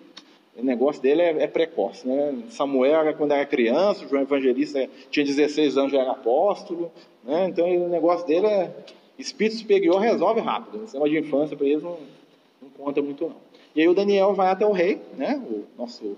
[0.56, 2.42] o negócio dele é, é, precoce, né?
[2.48, 6.90] Samuel, quando era criança, João Evangelista tinha 16 anos, já era apóstolo,
[7.22, 7.46] né?
[7.46, 8.74] Então o negócio dele é
[9.18, 10.78] espírito superior resolve rápido.
[10.78, 11.98] O sistema de infância para eles não,
[12.60, 13.36] não conta muito não.
[13.74, 15.40] E aí o Daniel vai até o rei, né?
[15.48, 16.16] O nosso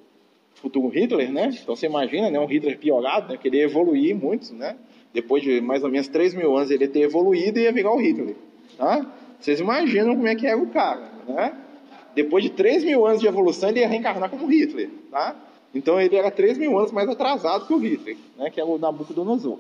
[0.55, 1.51] futuro Hitler, né?
[1.61, 2.39] Então você imagina, né?
[2.39, 3.39] Um Hitler piorado, né?
[3.39, 4.77] Queria evoluir muito, né?
[5.13, 8.01] Depois de mais ou menos 3 mil anos ele ter evoluído e ia virar o
[8.01, 8.35] Hitler,
[8.79, 9.07] tá?
[9.39, 11.55] Vocês imaginam como é que era o cara, né?
[12.15, 15.37] Depois de 3 mil anos de evolução, ele ia reencarnar como Hitler, tá?
[15.75, 18.51] Então ele era 3 mil anos mais atrasado que o Hitler, né?
[18.51, 19.59] Que é o Nabucodonosor.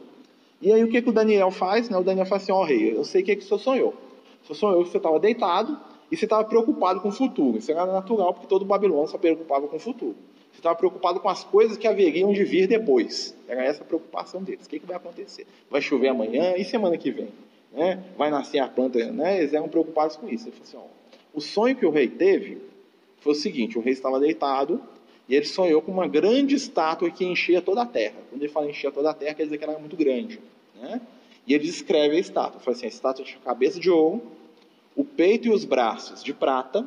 [0.60, 1.90] E aí o que, que o Daniel faz?
[1.90, 1.98] Né?
[1.98, 3.94] O Daniel fala assim, ó oh, rei, eu sei o que, que o senhor sonhou.
[4.42, 5.76] O senhor sonhou que você estava deitado
[6.12, 7.58] e você estava preocupado com o futuro.
[7.58, 10.14] Isso era natural, porque todo Babilônia só preocupava com o futuro.
[10.52, 13.34] Você estava preocupado com as coisas que haveriam de vir depois.
[13.48, 14.66] Era essa a preocupação deles.
[14.66, 15.46] O que, que vai acontecer?
[15.70, 17.28] Vai chover amanhã e semana que vem?
[17.72, 18.02] né?
[18.16, 19.38] vai nascer a planta, né?
[19.38, 20.48] eles eram preocupados com isso.
[20.48, 22.58] Ele falou assim, ó, o sonho que o rei teve
[23.18, 24.80] foi o seguinte, o rei estava deitado
[25.28, 28.16] e ele sonhou com uma grande estátua que enchia toda a terra.
[28.28, 30.38] Quando ele fala enchia toda a terra, quer dizer que ela era muito grande.
[30.80, 31.00] Né?
[31.46, 32.60] E ele descreve a estátua.
[32.60, 34.22] Fala assim, a estátua tinha cabeça de ouro,
[34.94, 36.86] o peito e os braços de prata,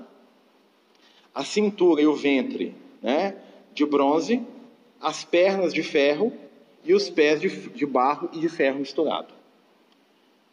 [1.33, 3.35] a cintura e o ventre né,
[3.73, 4.41] de bronze,
[5.01, 6.31] as pernas de ferro
[6.83, 9.33] e os pés de, de barro e de ferro misturado.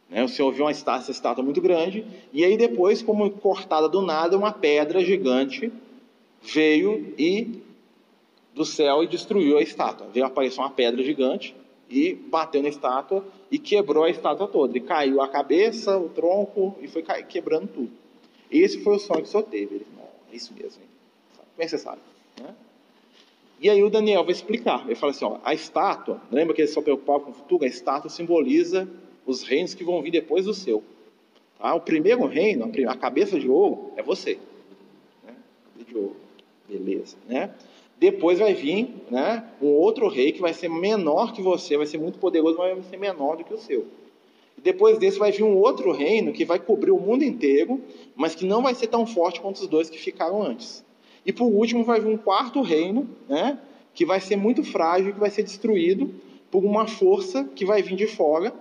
[0.09, 0.25] Né?
[0.25, 4.37] O Senhor viu uma estátua, estátua muito grande, e aí depois, como cortada do nada,
[4.37, 5.73] uma pedra gigante
[6.43, 7.63] veio e
[8.55, 10.09] do céu e destruiu a estátua.
[10.09, 11.55] Veio aparecer uma pedra gigante
[11.93, 14.79] e bateu na estátua e quebrou a estátua toda.
[14.79, 17.91] E caiu a cabeça, o tronco e foi quebrando tudo.
[18.51, 19.75] Esse foi o sonho que o Senhor teve.
[19.75, 19.87] Ele,
[20.33, 20.83] é isso mesmo.
[20.83, 20.89] Hein?
[21.37, 22.01] Como é que você sabe?
[22.41, 22.55] Né?
[23.61, 24.87] E aí o Daniel vai explicar.
[24.87, 27.65] Ele fala assim: ó, a estátua, lembra que ele só preocupava com o futuro?
[27.65, 28.89] A estátua simboliza
[29.27, 30.83] os reinos que vão vir depois do seu.
[31.59, 31.75] Tá?
[31.75, 34.39] O primeiro reino, a cabeça de ouro, é você.
[35.23, 35.35] Né?
[35.87, 36.17] De ouro.
[36.67, 37.17] Beleza.
[37.29, 37.51] Né?
[38.03, 41.99] Depois vai vir né, um outro rei que vai ser menor que você, vai ser
[41.99, 43.87] muito poderoso, mas vai ser menor do que o seu.
[44.59, 47.81] Depois desse vai vir um outro reino que vai cobrir o mundo inteiro,
[48.17, 50.85] mas que não vai ser tão forte quanto os dois que ficaram antes.
[51.25, 53.57] E por último vai vir um quarto reino, né,
[53.95, 56.13] que vai ser muito frágil, que vai ser destruído
[56.51, 58.53] por uma força que vai vir de fora,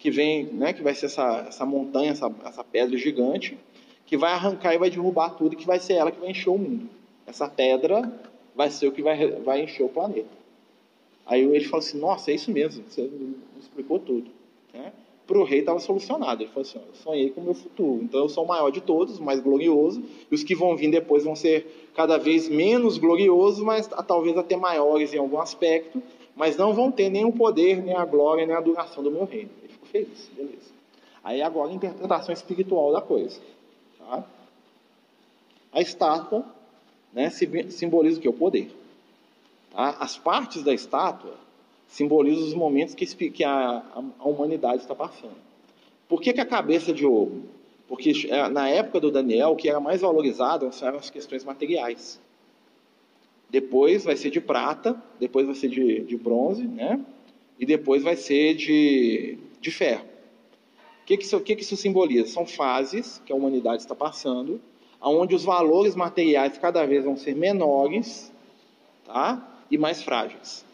[0.00, 3.56] que vem, né, que vai ser essa, essa montanha, essa, essa pedra gigante,
[4.04, 6.58] que vai arrancar e vai derrubar tudo, que vai ser ela que vai encher o
[6.58, 6.88] mundo.
[7.24, 8.12] Essa pedra
[8.60, 10.28] vai ser o que vai, vai encher o planeta.
[11.24, 14.30] Aí ele falou assim, nossa, é isso mesmo, você me explicou tudo.
[14.74, 14.92] Né?
[15.26, 16.42] Para o rei estava solucionado.
[16.42, 18.82] Ele falou assim, eu sonhei com o meu futuro, então eu sou o maior de
[18.82, 22.98] todos, o mais glorioso, e os que vão vir depois vão ser cada vez menos
[22.98, 26.02] gloriosos, mas talvez até maiores em algum aspecto,
[26.36, 29.24] mas não vão ter nem o poder, nem a glória, nem a duração do meu
[29.24, 29.48] reino
[29.84, 30.70] fez, beleza.
[31.24, 33.40] Aí agora a interpretação espiritual da coisa.
[33.98, 34.22] Tá?
[35.72, 36.44] A estátua
[37.12, 38.28] né, simboliza o que?
[38.28, 38.70] O poder.
[39.70, 39.96] Tá?
[39.98, 41.34] As partes da estátua
[41.88, 45.36] simbolizam os momentos que, que a, a, humanidade está passando.
[46.08, 47.44] Por que, que a cabeça de ouro?
[47.88, 52.20] Porque é, na época do Daniel, o que era mais valorizado eram as questões materiais.
[53.48, 57.04] Depois vai ser de prata, depois vai ser de, de bronze, né?
[57.58, 60.04] E depois vai ser de, de ferro.
[61.02, 62.28] O que, que, que, que isso simboliza?
[62.28, 64.60] São fases que a humanidade está passando,
[65.08, 68.30] onde os valores materiais cada vez vão ser menores
[69.06, 69.46] tá?
[69.70, 70.64] e mais frágeis.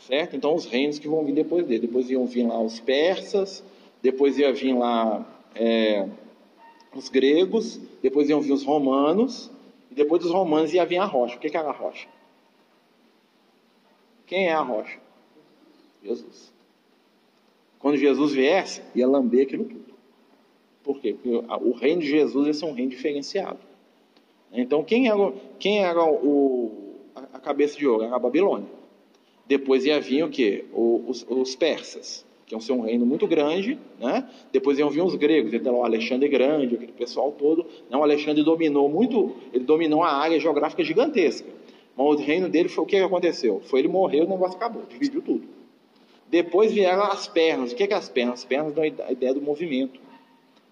[0.00, 0.36] Certo?
[0.36, 1.86] Então, os reinos que vão vir depois dele.
[1.86, 3.62] Depois iam vir lá os persas,
[4.00, 6.08] depois ia vir lá é,
[6.94, 9.50] os gregos, depois iam vir os romanos,
[9.90, 11.36] e depois dos romanos ia vir a rocha.
[11.36, 12.06] O que, que era a rocha?
[14.26, 14.98] Quem é a rocha?
[16.02, 16.52] Jesus.
[17.78, 19.85] Quando Jesus viesse, ia lamber aquilo tudo.
[20.86, 21.14] Por quê?
[21.20, 23.58] Porque o reino de Jesus esse é um reino diferenciado.
[24.52, 26.94] Então, quem era, quem era o,
[27.34, 28.04] a cabeça de ouro?
[28.04, 28.68] Era a Babilônia.
[29.44, 30.64] Depois ia vir o quê?
[30.72, 33.76] Os, os persas, que iam ser um reino muito grande.
[33.98, 34.30] Né?
[34.52, 37.66] Depois iam vir os gregos, então o Alexandre Grande, aquele pessoal todo.
[37.90, 41.50] Não, o Alexandre dominou muito, ele dominou a área geográfica gigantesca.
[41.96, 43.60] Mas o reino dele foi o que aconteceu?
[43.64, 45.48] Foi ele morreu, o negócio acabou, dividiu tudo.
[46.28, 47.72] Depois vieram as pernas.
[47.72, 48.40] O que é, que as pernas?
[48.40, 50.05] As pernas dão a ideia do movimento.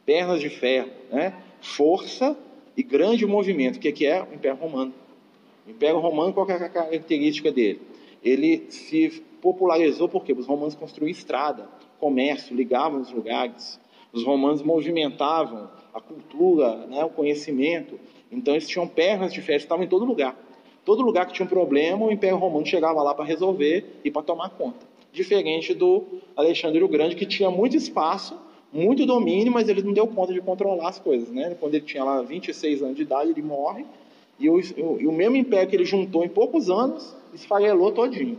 [0.04, 1.34] Pernas de ferro, né?
[1.60, 2.36] Força
[2.76, 3.76] e grande movimento.
[3.76, 4.92] O que é, que é o Império Romano?
[5.66, 7.80] O Império Romano, qual é a característica dele?
[8.22, 13.80] Ele se popularizou porque os romanos construíam estrada, comércio, ligavam os lugares.
[14.12, 17.98] Os romanos movimentavam a cultura, né, o conhecimento.
[18.30, 20.36] Então eles tinham pernas de ferro, estavam em todo lugar.
[20.84, 24.22] Todo lugar que tinha um problema, o Império Romano chegava lá para resolver e para
[24.22, 24.86] tomar conta.
[25.12, 26.04] Diferente do
[26.36, 28.38] Alexandre o Grande, que tinha muito espaço,
[28.74, 31.30] muito domínio, mas ele não deu conta de controlar as coisas.
[31.30, 31.56] Né?
[31.60, 33.86] Quando ele tinha lá 26 anos de idade, ele morre,
[34.38, 38.36] e o, e o mesmo império que ele juntou em poucos anos, esfarelou todinho.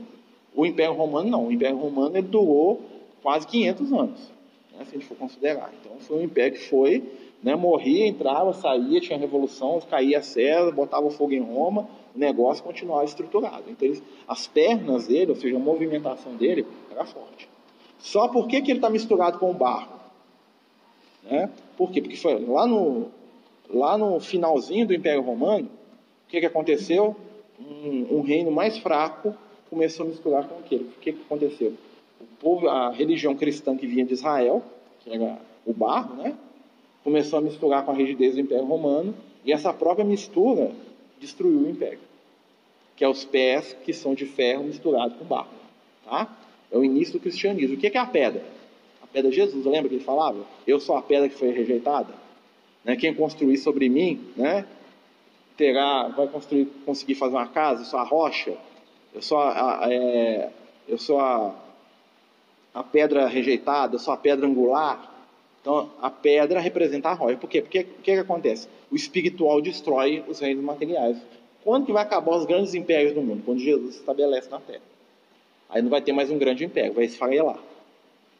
[0.53, 1.47] O Império Romano não.
[1.47, 2.81] O Império Romano ele durou
[3.21, 4.31] quase 500 anos,
[4.77, 5.73] né, se a gente for considerar.
[5.79, 7.03] Então foi um império que foi,
[7.41, 12.63] né, morria, entrava, saía, tinha revolução, caía a César, botava fogo em Roma, o negócio
[12.63, 13.63] continuava estruturado.
[13.69, 17.49] Então eles, as pernas dele, ou seja, a movimentação dele, era forte.
[17.99, 20.04] Só por que, que ele está misturado com o barro?
[21.29, 21.49] Né?
[21.77, 22.01] Por quê?
[22.01, 23.07] Porque foi lá no,
[23.69, 27.15] lá no finalzinho do Império Romano, o que, que aconteceu?
[27.59, 29.35] Um, um reino mais fraco
[29.69, 30.83] começou a misturar com aquele.
[30.83, 31.73] O que, que aconteceu?
[32.19, 34.63] O povo, a religião cristã que vinha de Israel,
[34.99, 36.35] que era o barro, né?
[37.03, 39.13] começou a misturar com a rigidez do Império Romano,
[39.45, 40.71] e essa própria mistura
[41.19, 41.99] destruiu o Império,
[42.95, 45.49] que é os pés que são de ferro misturados com barro.
[46.03, 46.35] Tá?
[46.71, 47.75] É o início do cristianismo.
[47.75, 48.43] O que é a pedra?
[49.15, 50.45] Pedra Jesus, lembra que ele falava?
[50.67, 52.13] Eu sou a pedra que foi rejeitada.
[52.83, 52.97] Né?
[52.97, 54.65] Quem construir sobre mim, né?
[55.55, 58.57] terá, vai construir, conseguir fazer uma casa, eu sou a rocha,
[59.13, 60.49] eu sou a, a é,
[60.85, 61.55] eu sou a,
[62.73, 65.09] a pedra rejeitada, eu sou a pedra angular.
[65.61, 67.37] Então, a pedra representa a rocha.
[67.37, 67.61] Por quê?
[67.61, 68.67] Porque o que, que acontece?
[68.91, 71.17] O espiritual destrói os reinos materiais.
[71.63, 73.43] Quando que vai acabar os grandes impérios do mundo?
[73.45, 74.83] Quando Jesus se estabelece na Terra.
[75.69, 77.59] Aí não vai ter mais um grande império, vai esfarelar.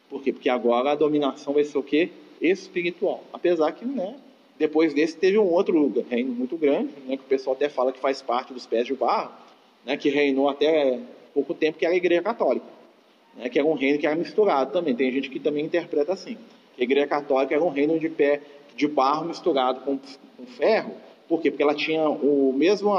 [0.08, 0.32] Por quê?
[0.32, 2.10] Porque agora a dominação vai ser o quê?
[2.40, 3.22] Espiritual.
[3.32, 4.16] Apesar que, né,
[4.58, 7.98] depois desse teve um outro reino muito grande, né, que o pessoal até fala que
[7.98, 9.32] faz parte dos pés de barro,
[9.84, 10.98] né, que reinou até
[11.34, 12.66] pouco tempo, que era a Igreja Católica,
[13.36, 14.94] né, que era um reino que era misturado também.
[14.94, 16.36] Tem gente que também interpreta assim,
[16.74, 18.40] que a Igreja Católica era um reino de pé
[18.74, 20.92] de barro misturado com, com ferro.
[21.28, 21.50] Por quê?
[21.50, 22.94] Porque ela tinha o mesmo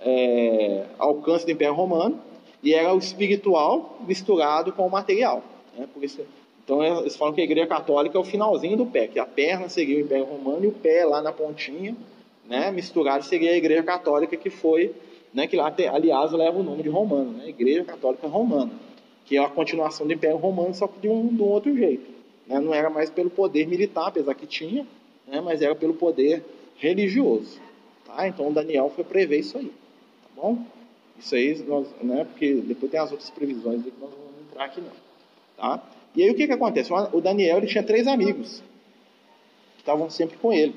[0.00, 2.20] é, alcance do Império Romano
[2.62, 5.42] e era o espiritual misturado com o material.
[5.76, 5.88] Né?
[5.92, 6.24] Por isso,
[6.72, 9.68] então eles falam que a igreja católica é o finalzinho do pé, que a perna
[9.68, 11.94] seria o Império Romano e o pé lá na pontinha,
[12.46, 14.94] né, misturado seria a igreja católica que foi,
[15.34, 18.72] né, que lá, aliás leva o nome de romano, né, igreja católica romana,
[19.26, 22.10] que é a continuação do Império Romano só que de um, de um outro jeito,
[22.46, 24.86] né, não era mais pelo poder militar, apesar que tinha,
[25.26, 26.42] né, mas era pelo poder
[26.78, 27.60] religioso,
[28.06, 28.26] tá?
[28.26, 30.64] Então Daniel foi prever isso aí, tá bom?
[31.18, 34.64] Isso aí, nós, né, porque depois tem as outras previsões que nós não vamos entrar
[34.64, 34.90] aqui não,
[35.56, 35.82] tá?
[36.14, 36.92] E aí o que, que acontece?
[37.12, 38.62] O Daniel ele tinha três amigos
[39.76, 40.74] que estavam sempre com ele,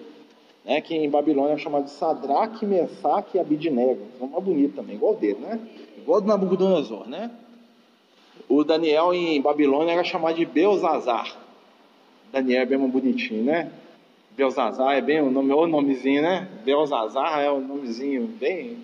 [0.63, 0.79] né?
[0.79, 4.01] que em Babilônia é chamado de Sadraque, Mesaque e Abidnego.
[4.21, 5.59] Um nome bonito também, igual dele, né?
[5.97, 7.31] Igual do Nabucodonosor, né?
[8.47, 11.35] O Daniel em Babilônia era chamado de Belzazar.
[12.31, 13.71] Daniel é bem mais bonitinho, né?
[14.37, 16.47] Belzazar é bem o nome, o nomezinho, né?
[16.63, 18.77] Belzazar é o nomezinho bem,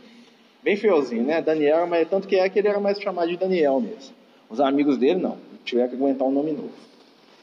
[0.64, 1.42] bem feiozinho, né?
[1.42, 4.16] Daniel, mas tanto que é que ele era mais chamado de Daniel mesmo.
[4.50, 6.72] Os amigos dele não tiver que aguentar um nome novo.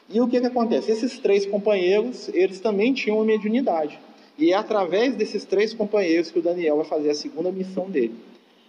[0.08, 0.90] E o que, que acontece?
[0.90, 3.98] Esses três companheiros, eles também tinham uma mediunidade.
[4.38, 8.14] E é através desses três companheiros que o Daniel vai fazer a segunda missão dele.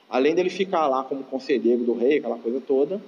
[0.09, 3.01] Além dele ficar lá como conselheiro do rei, aquela coisa toda,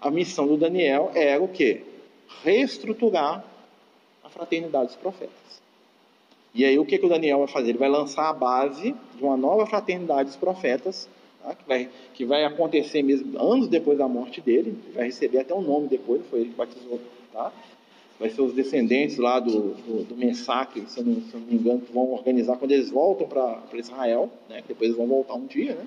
[0.00, 1.82] a missão do Daniel era o quê?
[2.42, 3.44] Reestruturar
[4.24, 5.62] a fraternidade dos profetas.
[6.54, 7.68] E aí o que, que o Daniel vai fazer?
[7.68, 11.08] Ele vai lançar a base de uma nova fraternidade dos profetas
[11.46, 11.54] tá?
[11.54, 15.62] que, vai, que vai acontecer mesmo anos depois da morte dele, vai receber até um
[15.62, 17.00] nome depois, foi ele que batizou,
[17.32, 17.52] tá?
[18.18, 21.54] vai ser os descendentes lá do, do, do se eu, não, se eu não me
[21.54, 24.62] engano, que vão organizar quando eles voltam para Israel, né?
[24.66, 25.86] depois eles vão voltar um dia, né?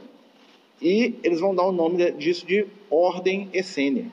[0.82, 4.06] e eles vão dar o nome disso de Ordem Essênia.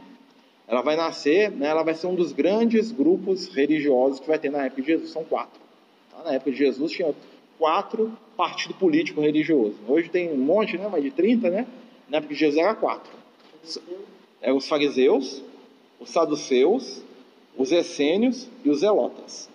[0.67, 4.51] Ela vai nascer, né, ela vai ser um dos grandes grupos religiosos que vai ter
[4.51, 5.61] na época de Jesus, são quatro.
[6.11, 6.25] Tá?
[6.25, 7.15] Na época de Jesus tinha
[7.59, 9.77] quatro partidos políticos religiosos.
[9.89, 10.89] Hoje tem um monte, né?
[10.89, 11.67] Mais de 30, né?
[12.09, 13.13] Na época de Jesus era quatro.
[14.41, 15.43] Eram os fariseus,
[15.99, 17.03] os saduceus,
[17.57, 19.49] os essênios e os zelotas.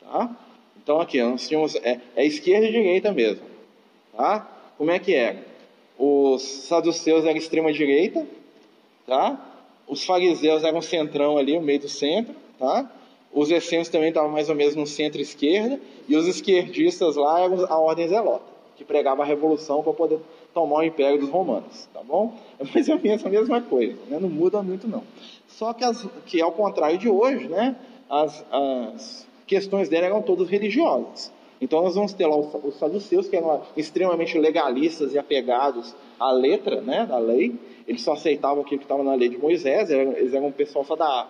[0.00, 0.36] Tá?
[0.82, 3.46] Então aqui, nós tínhamos, é, é esquerda e direita mesmo.
[4.16, 4.40] Tá?
[4.76, 5.44] Como é que era?
[5.98, 8.26] Os saduceus eram extrema direita,
[9.06, 9.52] tá?
[9.86, 12.90] Os fariseus eram centrão ali, o meio do centro, tá?
[13.34, 17.78] Os essênios também estavam mais ou menos no centro-esquerda, e os esquerdistas lá eram a
[17.78, 18.44] ordem zelota,
[18.76, 20.20] que pregava a revolução para poder
[20.54, 22.32] tomar o império dos romanos, tá bom?
[22.60, 24.18] É mais ou a mesma coisa, né?
[24.20, 25.02] não muda muito não.
[25.48, 27.74] Só que, as, que ao contrário de hoje, né,
[28.08, 31.32] as, as questões dele eram todas religiosas.
[31.60, 36.80] Então nós vamos ter lá os saduceus, que eram extremamente legalistas e apegados à letra
[36.80, 37.54] né, da lei.
[37.86, 40.94] Eles só aceitavam aquilo que estava na lei de Moisés, eles eram um pessoal só
[40.94, 41.26] da,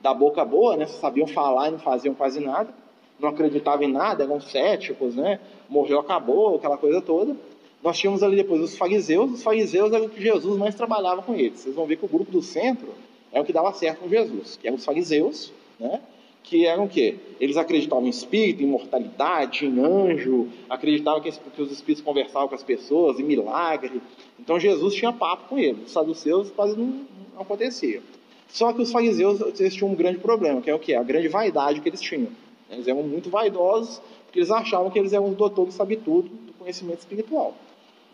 [0.00, 2.72] da boca boa, né, sabiam falar e não faziam quase nada.
[3.18, 5.40] Não acreditavam em nada, eram céticos, né?
[5.68, 7.36] Morreu, acabou, aquela coisa toda.
[7.82, 11.34] Nós tínhamos ali depois os fariseus, os fariseus eram o que Jesus mais trabalhava com
[11.34, 11.60] eles.
[11.60, 12.88] Vocês vão ver que o grupo do centro
[13.32, 16.00] é o que dava certo com Jesus, que eram os fariseus, né?
[16.42, 17.16] que eram o quê?
[17.38, 22.62] Eles acreditavam em espírito, em mortalidade, em anjo, acreditavam que, os espíritos conversavam com as
[22.62, 24.00] pessoas, em milagre.
[24.40, 25.86] Então Jesus tinha papo com eles.
[25.86, 28.02] Os saduceus quase não, não acontecia.
[28.48, 30.94] Só que os fariseus eles tinham um grande problema, que é o quê?
[30.94, 32.28] A grande vaidade que eles tinham.
[32.70, 36.52] Eles eram muito vaidosos, porque eles achavam que eles eram os doutores sabe tudo do
[36.54, 37.54] conhecimento espiritual.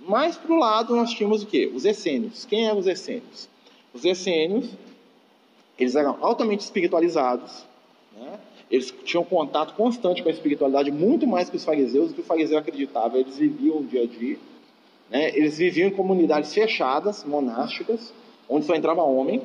[0.07, 1.71] Mais para o lado nós tínhamos o quê?
[1.73, 2.45] Os essênios.
[2.45, 3.49] Quem eram os essênios?
[3.93, 4.69] Os essênios,
[5.79, 7.65] eles eram altamente espiritualizados,
[8.17, 8.39] né?
[8.71, 12.25] Eles tinham contato constante com a espiritualidade, muito mais que os fariseus, o que o
[12.25, 13.19] fariseu acreditava.
[13.19, 14.39] Eles viviam o dia a dia.
[15.11, 15.29] Né?
[15.37, 18.13] Eles viviam em comunidades fechadas, monásticas,
[18.49, 19.43] onde só entrava homem.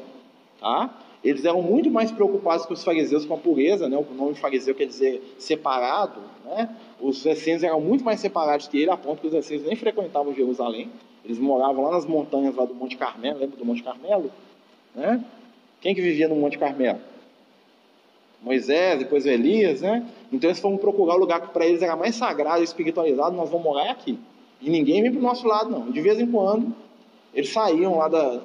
[0.60, 0.90] Tá?
[1.24, 3.98] Eles eram muito mais preocupados que os fariseus com a pureza, né?
[3.98, 6.22] o nome fariseu quer dizer separado.
[6.46, 6.70] Né?
[7.00, 10.34] Os essênios eram muito mais separados que ele, a ponto que os essênios nem frequentavam
[10.34, 10.90] Jerusalém.
[11.24, 14.32] Eles moravam lá nas montanhas lá do Monte Carmelo, lembra do Monte Carmelo?
[14.96, 15.24] Né?
[15.82, 17.00] Quem que vivia no Monte Carmelo?
[18.42, 20.06] Moisés, depois Elias, né?
[20.32, 23.66] Então eles foram procurar o lugar que para eles era mais sagrado espiritualizado, nós vamos
[23.66, 24.18] morar aqui.
[24.62, 25.92] E ninguém vem para o nosso lado, não.
[25.92, 26.74] De vez em quando,
[27.34, 28.42] eles saíam lá da,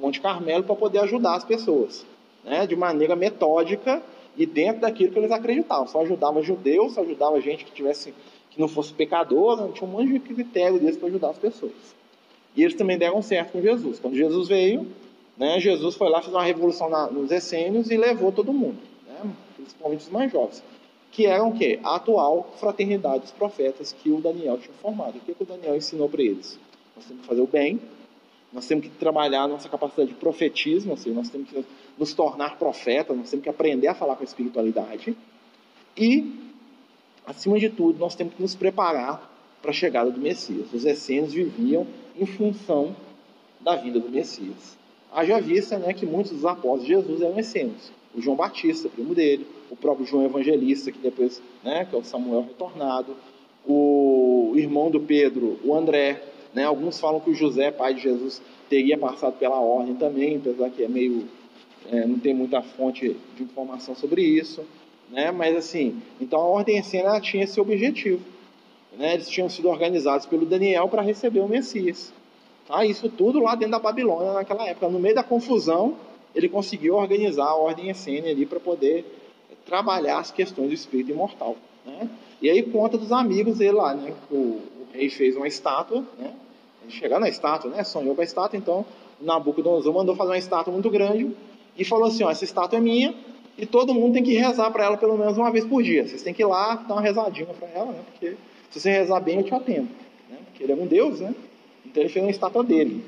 [0.00, 2.04] Monte Carmelo para poder ajudar as pessoas,
[2.44, 2.66] né?
[2.66, 4.02] De maneira metódica
[4.36, 5.86] e dentro daquilo que eles acreditavam.
[5.86, 8.14] Só ajudava judeus, só ajudava gente que tivesse
[8.50, 11.72] que não fosse pecador, não tinha um monte de critério deles para ajudar as pessoas.
[12.56, 13.98] E eles também deram certo com Jesus.
[13.98, 14.86] Quando Jesus veio,
[15.36, 19.30] né, Jesus foi lá, fez uma revolução na, nos essênios e levou todo mundo né,
[19.56, 20.62] principalmente os mais jovens,
[21.10, 21.78] que eram o quê?
[21.82, 25.16] A atual fraternidade dos profetas que o Daniel tinha formado.
[25.16, 26.58] O que, que o Daniel ensinou para eles?
[26.94, 27.80] Nós temos que fazer o bem,
[28.52, 31.64] nós temos que trabalhar a nossa capacidade de profetismo, ou seja, nós temos que
[31.98, 35.16] nos tornar profetas, nós temos que aprender a falar com a espiritualidade
[35.96, 36.32] e,
[37.26, 40.72] acima de tudo, nós temos que nos preparar para a chegada do Messias.
[40.72, 42.94] Os essênios viviam em função
[43.60, 44.76] da vinda do Messias.
[45.12, 49.14] Haja vista né, que muitos dos apóstolos de Jesus eram essênios o João Batista, primo
[49.14, 53.14] dele, o próprio João Evangelista, que depois, né, que é o Samuel retornado,
[53.66, 56.22] o irmão do Pedro, o André,
[56.56, 60.70] né, alguns falam que o José, pai de Jesus, teria passado pela ordem também, apesar
[60.70, 61.28] que é meio,
[61.92, 64.64] é, não tem muita fonte de informação sobre isso,
[65.10, 68.22] né, mas assim, então a ordem essênia tinha esse objetivo,
[68.96, 72.10] né, eles tinham sido organizados pelo Daniel para receber o Messias,
[72.66, 75.94] tá, isso tudo lá dentro da Babilônia naquela época, no meio da confusão,
[76.34, 79.04] ele conseguiu organizar a ordem essênia ali para poder
[79.66, 81.54] trabalhar as questões do espírito imortal.
[81.84, 82.08] Né?
[82.40, 84.12] E aí conta dos amigos dele lá, né?
[84.30, 86.34] O, o rei fez uma estátua, né?
[86.88, 87.84] Chegar na estátua, né?
[87.84, 88.84] Sonhou com a estátua, então
[89.20, 91.30] Nabucodonosor mandou fazer uma estátua muito grande
[91.76, 93.14] e falou assim: ó, essa estátua é minha
[93.58, 96.06] e todo mundo tem que rezar para ela pelo menos uma vez por dia.
[96.06, 98.00] Vocês têm que ir lá dar uma rezadinha para ela, né?
[98.10, 98.36] Porque
[98.70, 99.88] se você rezar bem, eu te atendo.
[100.28, 100.38] Né?
[100.46, 101.34] Porque ele é um deus, né?
[101.84, 103.02] Então ele fez uma estátua dele.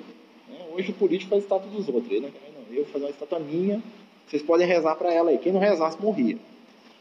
[0.48, 0.58] Né?
[0.74, 2.32] Hoje o político faz estátua dos outros, ele, né?
[2.70, 3.82] eu vou fazer uma estátua minha,
[4.26, 5.38] vocês podem rezar para ela aí.
[5.38, 6.38] Quem não rezasse morria.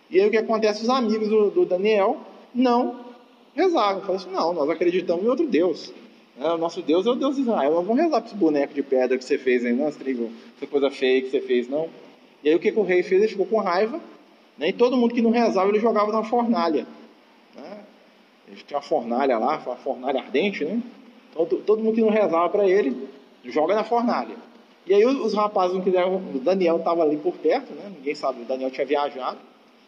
[0.10, 0.84] E aí o que acontece?
[0.84, 2.18] Os amigos do, do Daniel
[2.54, 3.08] não
[3.54, 4.02] rezaram.
[4.02, 5.94] Falaram assim: não, nós acreditamos em outro Deus.
[6.40, 7.74] É, o nosso Deus é o Deus de Israel.
[7.74, 10.68] Nós vamos rezar para esse boneco de pedra que você fez aí, não, trigo, essa
[10.68, 11.90] coisa feia que você fez, não.
[12.44, 13.22] E aí o que, que o rei fez?
[13.22, 14.00] Ele ficou com raiva,
[14.58, 14.70] né?
[14.70, 16.86] e todo mundo que não rezava ele jogava na fornalha.
[17.56, 17.80] Né?
[18.48, 20.82] Ele tinha uma fornalha lá, uma fornalha ardente, né?
[21.32, 23.10] Então todo mundo que não rezava para ele,
[23.44, 24.36] joga na fornalha.
[24.86, 27.92] E aí os rapazes não quiseram, o Daniel estava ali por perto, né?
[27.96, 29.38] Ninguém sabe, o Daniel tinha viajado.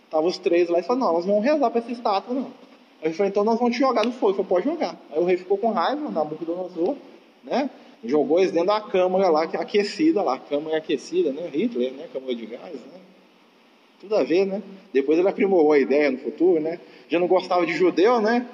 [0.04, 2.52] Estavam os três lá e falaram, não, nós vamos rezar para essa estátua, não.
[3.02, 4.44] Aí falou, então nós vamos te jogar no fogo.
[4.44, 5.00] Pode jogar.
[5.12, 6.96] Aí o rei ficou com raiva, Nabucodonosor,
[7.44, 7.70] né?
[8.04, 11.50] Jogou eles dentro da câmara lá, é aquecida lá, câmara aquecida, né?
[11.52, 12.08] Hitler, né?
[12.12, 13.00] Câmara de gás, né?
[14.00, 14.62] Tudo a ver, né?
[14.94, 16.80] Depois ele aprimorou a ideia no futuro, né?
[17.10, 18.46] Já não gostava de judeu, né?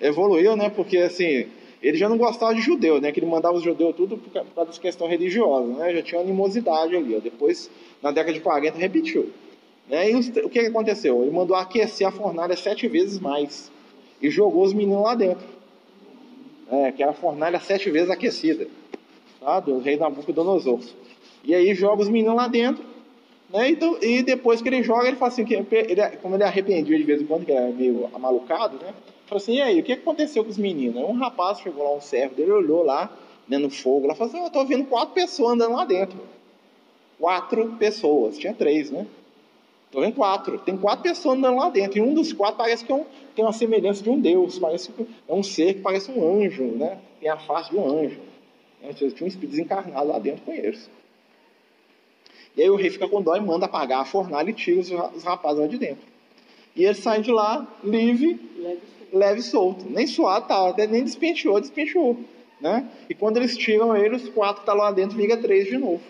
[0.00, 0.70] Evoluiu, né?
[0.70, 1.46] Porque assim,
[1.82, 3.10] ele já não gostava de judeu, né?
[3.10, 5.92] Que ele mandava os judeus tudo por causa das questões religiosas, né?
[5.94, 7.16] Já tinha animosidade ali.
[7.16, 7.18] Ó.
[7.18, 7.68] Depois,
[8.00, 9.30] na década de 40, repetiu.
[9.88, 10.10] Né?
[10.10, 11.22] E o que aconteceu?
[11.22, 13.70] Ele mandou aquecer a fornalha sete vezes mais
[14.20, 15.46] e jogou os meninos lá dentro.
[16.70, 18.66] É, que era a fornalha sete vezes aquecida,
[19.38, 19.60] tá?
[19.60, 20.80] Do rei Nabucodonosor.
[21.44, 22.82] E aí joga os meninos lá dentro,
[23.50, 23.68] né?
[23.68, 25.66] Então, e depois que ele joga, ele fala assim, que ele,
[26.22, 28.94] como ele é arrependido de vez em quando, que é meio amalucado, né?
[29.26, 31.02] Falou assim, e aí, o que aconteceu com os meninos?
[31.02, 33.14] Um rapaz chegou lá, um servo dele, olhou lá,
[33.46, 36.18] né, no fogo, lá falou assim, eu tô vendo quatro pessoas andando lá dentro.
[37.18, 39.06] Quatro pessoas, tinha três, né?
[39.92, 40.58] Tô vendo quatro.
[40.58, 41.98] Tem quatro pessoas andando lá dentro.
[41.98, 43.04] E um dos quatro parece que é um,
[43.36, 44.58] tem uma semelhança de um Deus.
[44.58, 46.98] Parece que é um ser que parece um anjo, né?
[47.20, 48.18] Tem a face de um anjo.
[48.96, 50.90] Tinha um espírito desencarnado lá dentro com eles.
[52.56, 54.80] E aí o rei fica com dó e manda apagar a fornalha e tira
[55.14, 56.04] os rapazes lá de dentro.
[56.74, 58.80] E ele sai de lá, livre, leve,
[59.12, 59.84] leve e solto.
[59.88, 62.18] Nem suado tá, até nem despenteou, despenteou.
[62.60, 62.88] Né?
[63.10, 65.76] E quando eles tiram ele, os quatro que estão tá lá dentro vira três de
[65.76, 66.00] novo.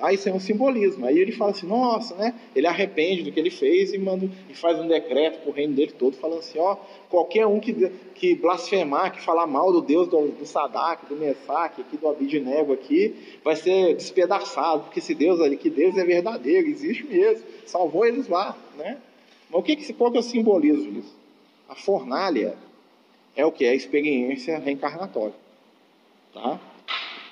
[0.00, 1.06] Ah, isso é um simbolismo.
[1.06, 2.34] Aí ele fala assim, nossa, né?
[2.54, 5.74] Ele arrepende do que ele fez e, manda, e faz um decreto para o reino
[5.74, 6.76] dele todo, falando assim, ó,
[7.08, 7.72] qualquer um que,
[8.14, 12.72] que blasfemar, que falar mal do Deus do, do Sadak, do Mesaque, aqui do Abidnego
[12.72, 18.06] aqui, vai ser despedaçado, porque esse Deus ali, que Deus é verdadeiro, existe mesmo, salvou
[18.06, 18.98] eles lá, né?
[19.50, 21.14] Mas o que, que qual que é o simbolismo disso?
[21.68, 22.56] A fornalha
[23.36, 23.64] é o que?
[23.64, 25.34] É a experiência reencarnatória.
[26.32, 26.60] Tá?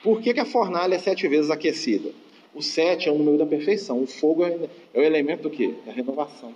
[0.03, 2.11] Por que, que a fornalha é sete vezes aquecida?
[2.59, 4.03] O sete é o número da perfeição.
[4.03, 5.75] O fogo é, é o elemento do quê?
[5.87, 6.53] Da renovação.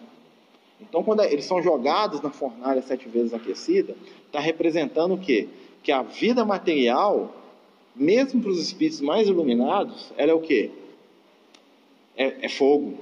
[0.80, 3.94] Então, quando eles são jogados na fornalha sete vezes aquecida,
[4.26, 5.46] está representando o quê?
[5.80, 7.32] Que a vida material,
[7.94, 10.72] mesmo para os espíritos mais iluminados, ela é o quê?
[12.16, 12.98] É, é fogo.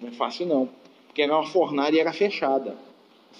[0.00, 0.68] Não é fácil não.
[1.06, 2.76] Porque era uma fornalha era fechada.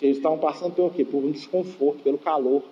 [0.00, 1.04] Eles estavam passando pelo quê?
[1.04, 2.62] Por um desconforto, pelo calor.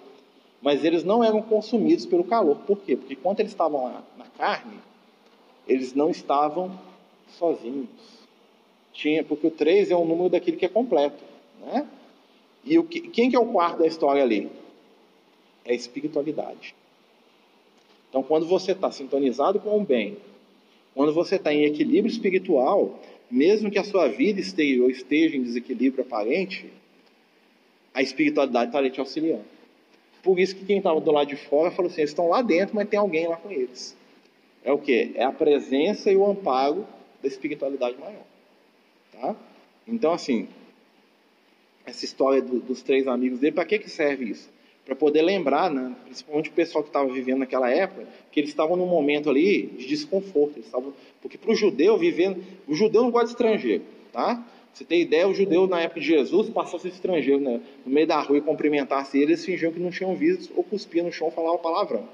[0.63, 2.59] Mas eles não eram consumidos pelo calor.
[2.59, 2.95] Por quê?
[2.95, 4.87] Porque quando eles estavam lá na carne,
[5.67, 6.79] eles não estavam
[7.39, 7.89] sozinhos.
[8.93, 11.23] Tinha, porque o 3 é o número daquele que é completo.
[11.61, 11.87] Né?
[12.65, 14.49] E o que, quem que é o quarto da história ali?
[15.65, 16.75] É a espiritualidade.
[18.09, 20.17] Então, quando você está sintonizado com o bem,
[20.95, 22.99] quando você está em equilíbrio espiritual,
[23.31, 26.73] mesmo que a sua vida exterior esteja em desequilíbrio aparente,
[27.93, 29.45] a espiritualidade está ali te auxiliando.
[30.23, 32.75] Por isso que quem estava do lado de fora falou assim: eles estão lá dentro,
[32.75, 33.97] mas tem alguém lá com eles
[34.67, 35.13] é o que?
[35.15, 36.85] É a presença e o amparo
[37.23, 38.25] da espiritualidade maior.
[39.13, 39.37] Tá?
[39.87, 40.49] Então, assim,
[41.87, 44.51] essa história do, dos três amigos dele, para que, que serve isso?
[44.85, 48.77] Para poder lembrar, né, principalmente o pessoal que estava vivendo naquela época, que eles estavam
[48.77, 50.59] num momento ali de desconforto.
[50.59, 50.71] Eles
[51.23, 54.45] porque para o judeu vivendo, o judeu não gosta de estrangeiro, tá?
[54.75, 58.21] Você tem ideia, o judeu na época de Jesus passasse estrangeiro né, no meio da
[58.21, 61.57] rua e cumprimentasse ele, eles fingiam que não tinham visto ou cuspiam no chão falavam
[61.59, 62.07] palavrão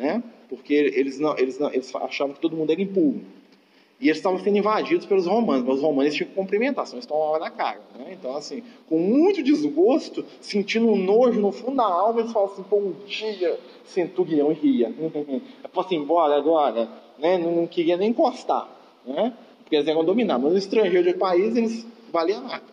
[0.00, 0.22] né?
[0.50, 3.20] porque eles, não, eles, não, eles achavam que todo mundo era impuro.
[4.00, 7.06] E eles estavam sendo invadidos pelos romanos, mas os romanos tinham que cumprimentar, senão eles
[7.06, 7.80] tomavam na cara.
[7.96, 8.16] Né?
[8.18, 12.64] Então, assim, com muito desgosto, sentindo um nojo no fundo da alma, eles falavam assim:
[12.68, 14.92] bom dia, centurião, ria.
[15.72, 16.88] Posso ir embora agora?
[17.18, 17.38] Né?
[17.38, 18.68] Não, não queria nem encostar,
[19.06, 19.34] né?
[19.62, 20.42] porque eles eram dominados.
[20.44, 22.64] Mas os estrangeiros de país, eles valiam nada.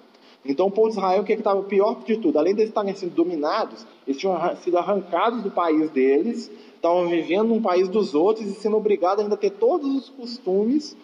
[0.46, 2.40] Então, o povo de Israel, o que estava pior de tudo?
[2.40, 7.50] Além de eles estarem sendo dominados, eles tinham sido arrancados do país deles estavam vivendo
[7.50, 10.96] num país dos outros e sendo obrigados ainda a ter todos os costumes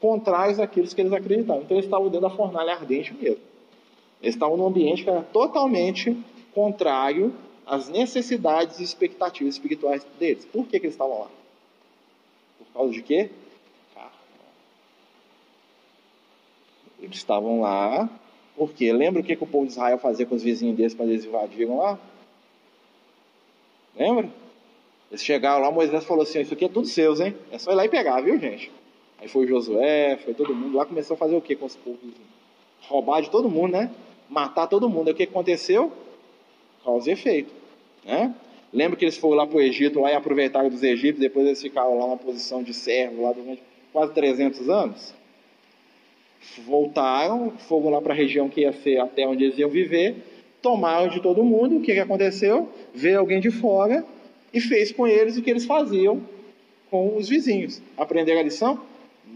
[0.00, 1.62] contrários àqueles que eles acreditavam.
[1.62, 3.40] Então eles estavam dentro da fornalha ardente mesmo.
[4.22, 6.16] Eles estavam num ambiente que era totalmente
[6.54, 7.34] contrário
[7.66, 10.44] às necessidades e expectativas espirituais deles.
[10.46, 11.30] Por que, que eles estavam lá?
[12.58, 13.30] Por causa de quê?
[16.98, 18.08] Eles estavam lá
[18.56, 21.10] porque lembra o que, que o povo de Israel fazia com os vizinhos deles quando
[21.10, 21.98] eles invadiram lá?
[23.94, 24.30] Lembra?
[25.10, 27.34] Eles chegaram lá, Moisés falou assim: Isso aqui é tudo seus, hein?
[27.50, 28.70] É só ir lá e pegar, viu, gente?
[29.18, 31.98] Aí foi Josué, foi todo mundo lá, começou a fazer o que com os povos?
[32.82, 33.90] Roubar de todo mundo, né?
[34.28, 35.08] Matar todo mundo.
[35.08, 35.92] Aí o que aconteceu?
[36.84, 37.52] Causa e efeito,
[38.04, 38.34] né?
[38.72, 41.62] Lembra que eles foram lá para o Egito lá e aproveitaram dos egípcios, depois eles
[41.62, 45.14] ficaram lá na posição de servo lá durante quase 300 anos?
[46.66, 50.16] Voltaram, foram lá para a região que ia ser a terra onde eles iam viver,
[50.60, 52.68] tomaram de todo mundo, o que, que aconteceu?
[52.92, 54.04] Veio alguém de fora
[54.52, 56.20] e fez com eles o que eles faziam
[56.90, 57.80] com os vizinhos.
[57.96, 58.80] Aprenderam a lição?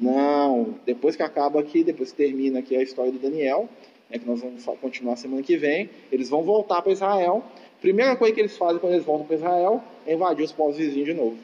[0.00, 0.74] Não.
[0.86, 3.68] Depois que acaba aqui, depois que termina aqui a história do Daniel,
[4.08, 7.44] né, que nós vamos continuar semana que vem, eles vão voltar para Israel.
[7.80, 11.06] Primeira coisa que eles fazem quando eles voltam para Israel é invadir os povos vizinhos
[11.06, 11.36] de novo.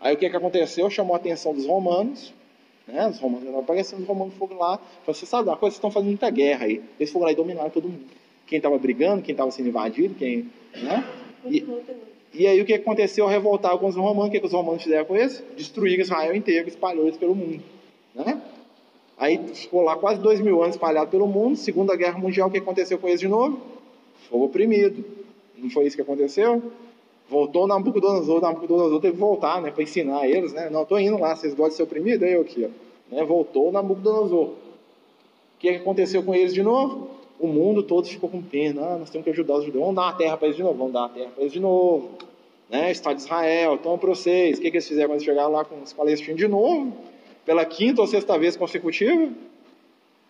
[0.00, 0.88] Aí o que, que aconteceu?
[0.88, 2.32] Chamou a atenção dos romanos.
[2.86, 3.06] Né?
[3.08, 4.80] Os romanos estavam aparecendo, os romanos foram lá.
[5.06, 6.80] Você sabe, uma coisa, vocês estão fazendo muita guerra aí.
[6.98, 8.04] Eles foram lá e dominaram todo mundo.
[8.46, 10.50] Quem estava brigando, quem estava sendo invadido, quem.
[10.74, 11.04] Né?
[11.46, 11.66] E,
[12.34, 13.26] e aí o que aconteceu?
[13.26, 14.28] Revoltar com os romanos.
[14.28, 15.42] O que, que os romanos fizeram com eles?
[15.56, 17.62] Destruíram Israel inteiro, espalhou eles pelo mundo.
[18.14, 18.40] Né?
[19.16, 21.56] Aí ficou lá quase dois mil anos espalhado pelo mundo.
[21.56, 23.60] Segunda Guerra Mundial, o que aconteceu com eles de novo?
[24.28, 25.04] Foi oprimido.
[25.56, 26.62] Não foi isso que aconteceu?
[27.28, 30.70] Voltou Nabucodonosor, Nabucodonosor teve que voltar, né, para ensinar eles, né?
[30.70, 32.24] Não, estou indo lá, vocês gostam de ser oprimido?
[32.24, 33.14] Aí eu aqui, ó.
[33.14, 33.22] Né?
[33.24, 34.46] Voltou Nabucodonosor.
[34.46, 34.56] O
[35.58, 37.17] que aconteceu com eles de novo?
[37.38, 38.82] O mundo todo ficou com pena.
[38.82, 39.80] Ah, nós temos que ajudar os judeus.
[39.80, 41.60] Vamos dar uma terra para eles de novo, vamos dar uma terra para eles de
[41.60, 42.10] novo.
[42.68, 42.90] Né?
[42.90, 44.58] Estado de Israel, toma para vocês.
[44.58, 46.96] O que, que eles fizeram quando chegaram lá com os palestinos de novo?
[47.44, 49.32] Pela quinta ou sexta vez consecutiva?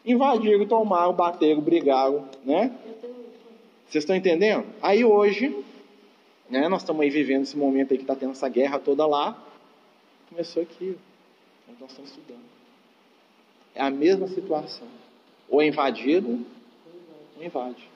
[0.04, 2.24] Invadiram, tomaram, bateram, brigaram.
[2.44, 2.72] Né?
[3.88, 4.66] Vocês estão entendendo?
[4.80, 5.64] Aí hoje,
[6.48, 9.36] né, nós estamos aí vivendo esse momento aí que está tendo essa guerra toda lá.
[10.28, 10.96] Começou aqui,
[11.80, 12.44] nós estamos estudando.
[13.74, 14.86] É a mesma situação.
[15.48, 16.44] Ou é invadido,
[17.38, 17.88] ou invade.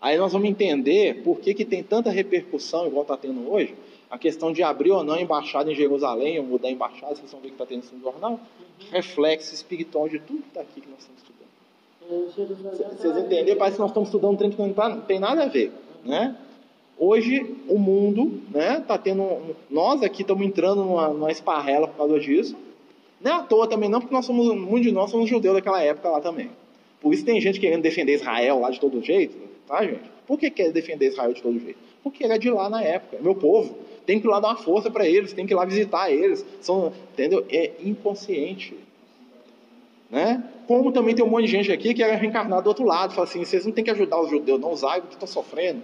[0.00, 3.74] Aí nós vamos entender por que, que tem tanta repercussão, igual está tendo hoje,
[4.10, 7.30] a questão de abrir ou não a embaixada em Jerusalém, ou mudar a embaixada, vocês
[7.30, 8.40] vão ver que está tendo no jornal,
[8.90, 11.46] reflexo espiritual de tudo que está aqui que nós estamos estudando.
[12.98, 13.58] Vocês entenderam?
[13.58, 15.72] Parece que nós estamos estudando um trem que não tem nada a ver.
[16.04, 16.36] Né?
[16.96, 19.56] Hoje, o mundo né, tá tendo.
[19.68, 22.56] Nós aqui estamos entrando numa, numa esparrela por causa disso.
[23.20, 25.82] Não é à toa também, não, porque nós somos, muitos de nós somos judeus daquela
[25.82, 26.50] época lá também.
[27.00, 29.36] Por isso tem gente querendo defender Israel lá de todo jeito,
[29.66, 30.10] tá, gente?
[30.26, 31.78] Por que quer defender Israel de todo jeito?
[32.02, 33.76] Porque era de lá na época, meu povo.
[34.04, 36.44] Tem que ir lá dar uma força para eles, tem que ir lá visitar eles.
[36.60, 37.44] São, entendeu?
[37.50, 38.74] É inconsciente.
[40.08, 40.42] Né?
[40.68, 43.26] Como também tem um monte de gente aqui que era reencarnado do outro lado, fala
[43.26, 45.82] assim: vocês não tem que ajudar os judeus, não, os árabes que estão sofrendo.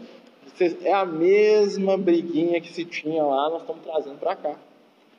[0.85, 4.57] é a mesma briguinha que se tinha lá, nós estamos trazendo para cá.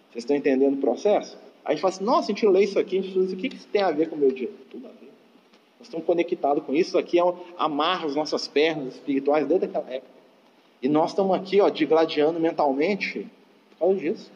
[0.10, 1.38] Vocês estão entendendo o processo?
[1.66, 3.38] A gente fala assim: nossa, a gente lê isso aqui, a gente fala assim, o
[3.38, 4.50] que isso tem a ver com o meu dia?
[4.70, 5.13] Tudo a ver.
[5.84, 6.98] Nós estamos conectados com isso.
[6.98, 7.24] Aqui é
[7.58, 10.14] amarra as nossas pernas espirituais desde aquela época.
[10.82, 13.28] E nós estamos aqui, ó, digladiando mentalmente
[13.72, 14.32] por causa disso.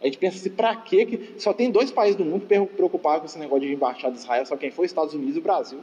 [0.00, 1.06] A gente pensa assim, para quê?
[1.06, 4.46] que só tem dois países do mundo preocupados com esse negócio de embaixada de Israel,
[4.46, 5.80] só quem foi, Estados Unidos e o Brasil.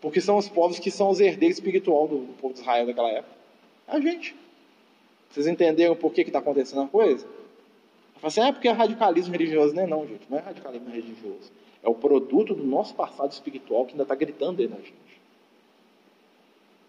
[0.00, 3.10] Porque são os povos que são os herdeiros espirituais do, do povo de Israel daquela
[3.10, 3.34] época.
[3.88, 4.34] É a gente.
[5.28, 7.26] Vocês entenderam por que está acontecendo a coisa?
[8.14, 9.74] Fala assim, é porque é radicalismo religioso.
[9.74, 10.22] Não é não, gente.
[10.30, 11.52] Não é radicalismo religioso.
[11.84, 14.94] É o produto do nosso passado espiritual que ainda está gritando dentro da gente.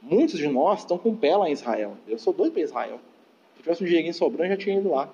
[0.01, 1.97] Muitos de nós estão com pé lá em Israel.
[2.07, 2.99] Eu sou doido para Israel.
[3.55, 5.09] Se tivesse um dinheirinho sobrando, eu já tinha ido lá.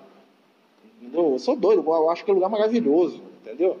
[1.00, 1.32] Entendeu?
[1.32, 3.20] Eu sou doido, eu acho que é um lugar maravilhoso.
[3.42, 3.78] Entendeu?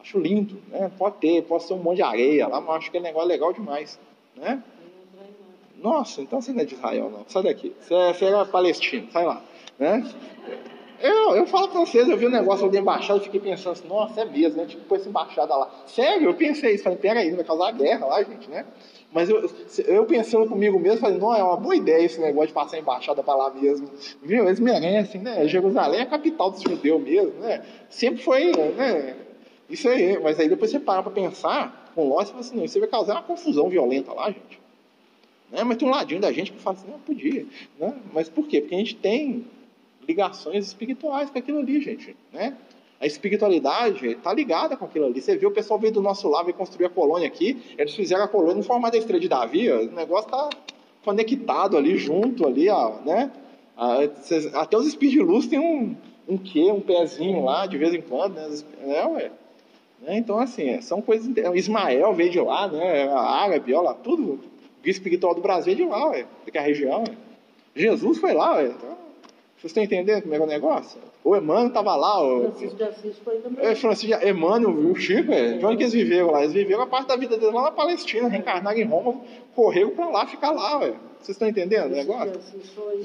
[0.00, 0.56] Acho lindo.
[0.68, 0.90] Né?
[0.96, 3.28] Pode ter, pode ser um monte de areia lá, mas acho que é um negócio
[3.28, 3.98] legal demais.
[4.36, 4.62] Né?
[5.76, 7.24] Nossa, então você não é de Israel, não.
[7.28, 7.74] Sai daqui.
[7.80, 9.42] Você, é, você é palestino, sai lá.
[9.78, 10.02] Né?
[11.00, 14.20] Eu, eu falo pra vocês, eu vi um negócio da embaixada, fiquei pensando assim, nossa,
[14.20, 14.66] é mesmo, né?
[14.66, 15.70] Tipo, essa embaixada lá.
[15.86, 18.64] Sério, eu pensei isso, falei, peraí, vai causar guerra lá, gente, né?
[19.12, 19.48] Mas eu,
[19.86, 22.80] eu pensando comigo mesmo, falei, não, é uma boa ideia esse negócio de passar a
[22.80, 23.88] embaixada para lá mesmo.
[24.22, 24.44] Viu?
[24.44, 25.46] Eles merecem, né?
[25.46, 27.64] Jerusalém é a capital dos judeus mesmo, né?
[27.88, 29.16] Sempre foi, né?
[29.70, 30.18] Isso aí.
[30.20, 32.88] Mas aí depois você para para pensar, com lógica, você fala assim, não, isso vai
[32.88, 34.60] causar uma confusão violenta lá, gente.
[35.50, 35.62] Né?
[35.62, 37.46] Mas tem um ladinho da gente que fala assim, não, podia.
[37.78, 37.94] Né?
[38.12, 38.60] Mas por quê?
[38.60, 39.46] Porque a gente tem
[40.06, 42.56] ligações espirituais com aquilo ali, gente, né?
[43.00, 45.20] A espiritualidade está ligada com aquilo ali.
[45.20, 47.60] Você viu o pessoal veio do nosso lado e construir a colônia aqui.
[47.76, 49.70] Eles fizeram a colônia no formato da estrela de Davi.
[49.70, 50.48] O negócio está
[51.04, 53.30] conectado ali, junto ali, ó, né?
[54.54, 55.94] Até os espíritos de luz têm um,
[56.26, 58.48] um quê, um pezinho lá, de vez em quando, né?
[58.86, 59.30] É, ué.
[60.00, 60.16] Né?
[60.16, 61.28] Então, assim, são coisas.
[61.54, 63.08] Ismael veio de lá, né?
[63.08, 64.40] A árabe, olha lá, tudo.
[64.84, 67.00] O espiritual do Brasil é de lá, ué, daquela região.
[67.00, 67.14] Ué.
[67.74, 68.66] Jesus foi lá, ué.
[68.66, 68.96] Então,
[69.64, 71.00] vocês estão entendendo como é, é o negócio?
[71.24, 72.22] O Emmanuel estava lá.
[72.22, 73.64] O Francisco de Assis foi também.
[73.64, 75.56] É, Francisco de Emmanuel, o Chico, é.
[75.56, 76.42] de onde que eles viveram lá?
[76.42, 79.22] Eles viveram a parte da vida deles lá na Palestina, reencarnaram em Roma,
[79.54, 80.92] correram para lá, ficar lá, ué.
[81.18, 82.38] Vocês estão entendendo o negócio?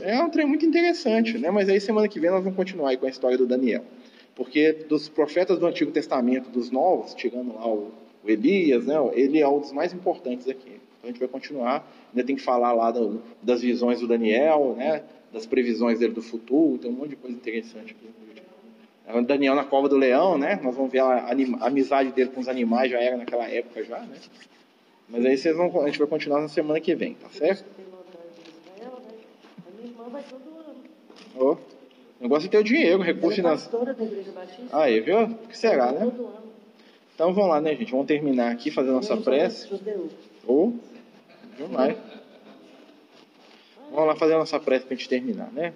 [0.01, 1.49] É um trem muito interessante, né?
[1.49, 3.85] Mas aí semana que vem nós vamos continuar aí com a história do Daniel.
[4.35, 7.89] Porque dos profetas do Antigo Testamento, dos novos, tirando lá o,
[8.21, 8.95] o Elias, né?
[9.13, 10.71] Ele é um dos mais importantes aqui.
[10.97, 11.89] Então a gente vai continuar.
[12.13, 15.03] Ainda tem que falar lá do, das visões do Daniel, né?
[15.31, 18.09] Das previsões dele do futuro, tem um monte de coisa interessante aqui.
[19.17, 20.59] O Daniel na cova do leão, né?
[20.61, 21.31] Nós vamos ver a, a,
[21.65, 24.15] amizade dele com os animais, já era naquela época já, né?
[25.07, 27.65] Mas aí vocês vão, a gente vai continuar na semana que vem, tá certo?
[31.35, 31.57] Oh.
[32.19, 33.69] Negócio é ter o dinheiro, recurso nas.
[34.71, 35.23] Aí, viu?
[35.23, 36.11] O que será, né?
[37.15, 37.91] Então vamos lá, né, gente?
[37.91, 39.67] Vamos terminar aqui, fazer nossa prece.
[40.45, 41.97] Ou, oh, demais.
[43.91, 45.73] Vamos lá fazer a nossa prece para a gente terminar, né?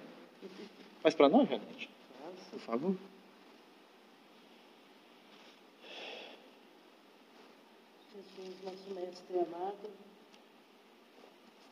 [1.02, 1.90] Faz para nós, Janete.
[2.50, 2.96] Por favor.
[8.14, 9.90] Jesus, nosso mestre amado,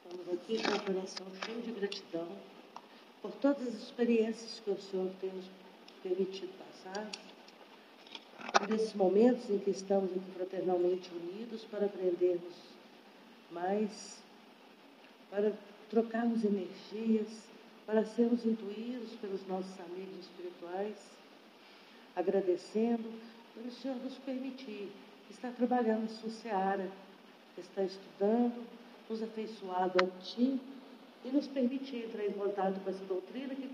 [0.04, 2.28] estamos aqui com o coração cheio de gratidão
[3.22, 5.46] por todas as experiências que o Senhor tem nos
[6.02, 7.08] permitido passar,
[8.58, 12.54] por esses momentos em que estamos aqui fraternalmente unidos para aprendermos
[13.52, 14.20] mais,
[15.30, 15.52] para
[15.92, 17.28] trocarmos energias,
[17.86, 20.96] para sermos intuídos pelos nossos amigos espirituais,
[22.16, 23.12] agradecendo
[23.54, 24.90] pelo Senhor nos permitir
[25.30, 26.90] estar trabalhando na sua seara,
[27.58, 28.66] está estudando,
[29.10, 30.58] nos afeiçoado a Ti
[31.26, 33.68] e nos permitir entrar em contato com essa doutrina que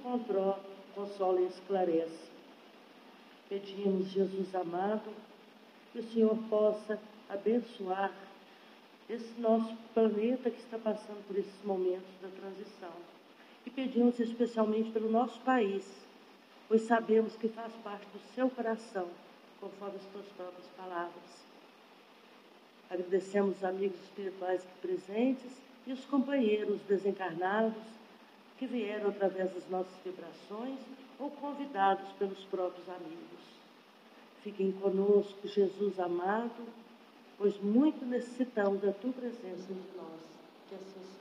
[0.96, 2.28] consola e esclarece.
[3.48, 5.14] Pedimos, Jesus amado,
[5.92, 6.98] que o Senhor possa
[7.30, 8.12] abençoar
[9.08, 12.92] esse nosso planeta que está passando por esses momentos da transição.
[13.64, 15.84] E pedimos especialmente pelo nosso país,
[16.68, 19.08] pois sabemos que faz parte do seu coração,
[19.60, 21.48] conforme as tuas próprias palavras.
[22.90, 25.52] Agradecemos os amigos espirituais aqui presentes
[25.86, 27.82] e os companheiros desencarnados
[28.58, 30.78] que vieram através das nossas vibrações
[31.18, 33.38] ou convidados pelos próprios amigos.
[34.42, 36.66] Fiquem conosco, Jesus amado,
[37.38, 40.20] pois muito necessitamos da tua presença entre nós.
[40.68, 41.17] Que assim seja.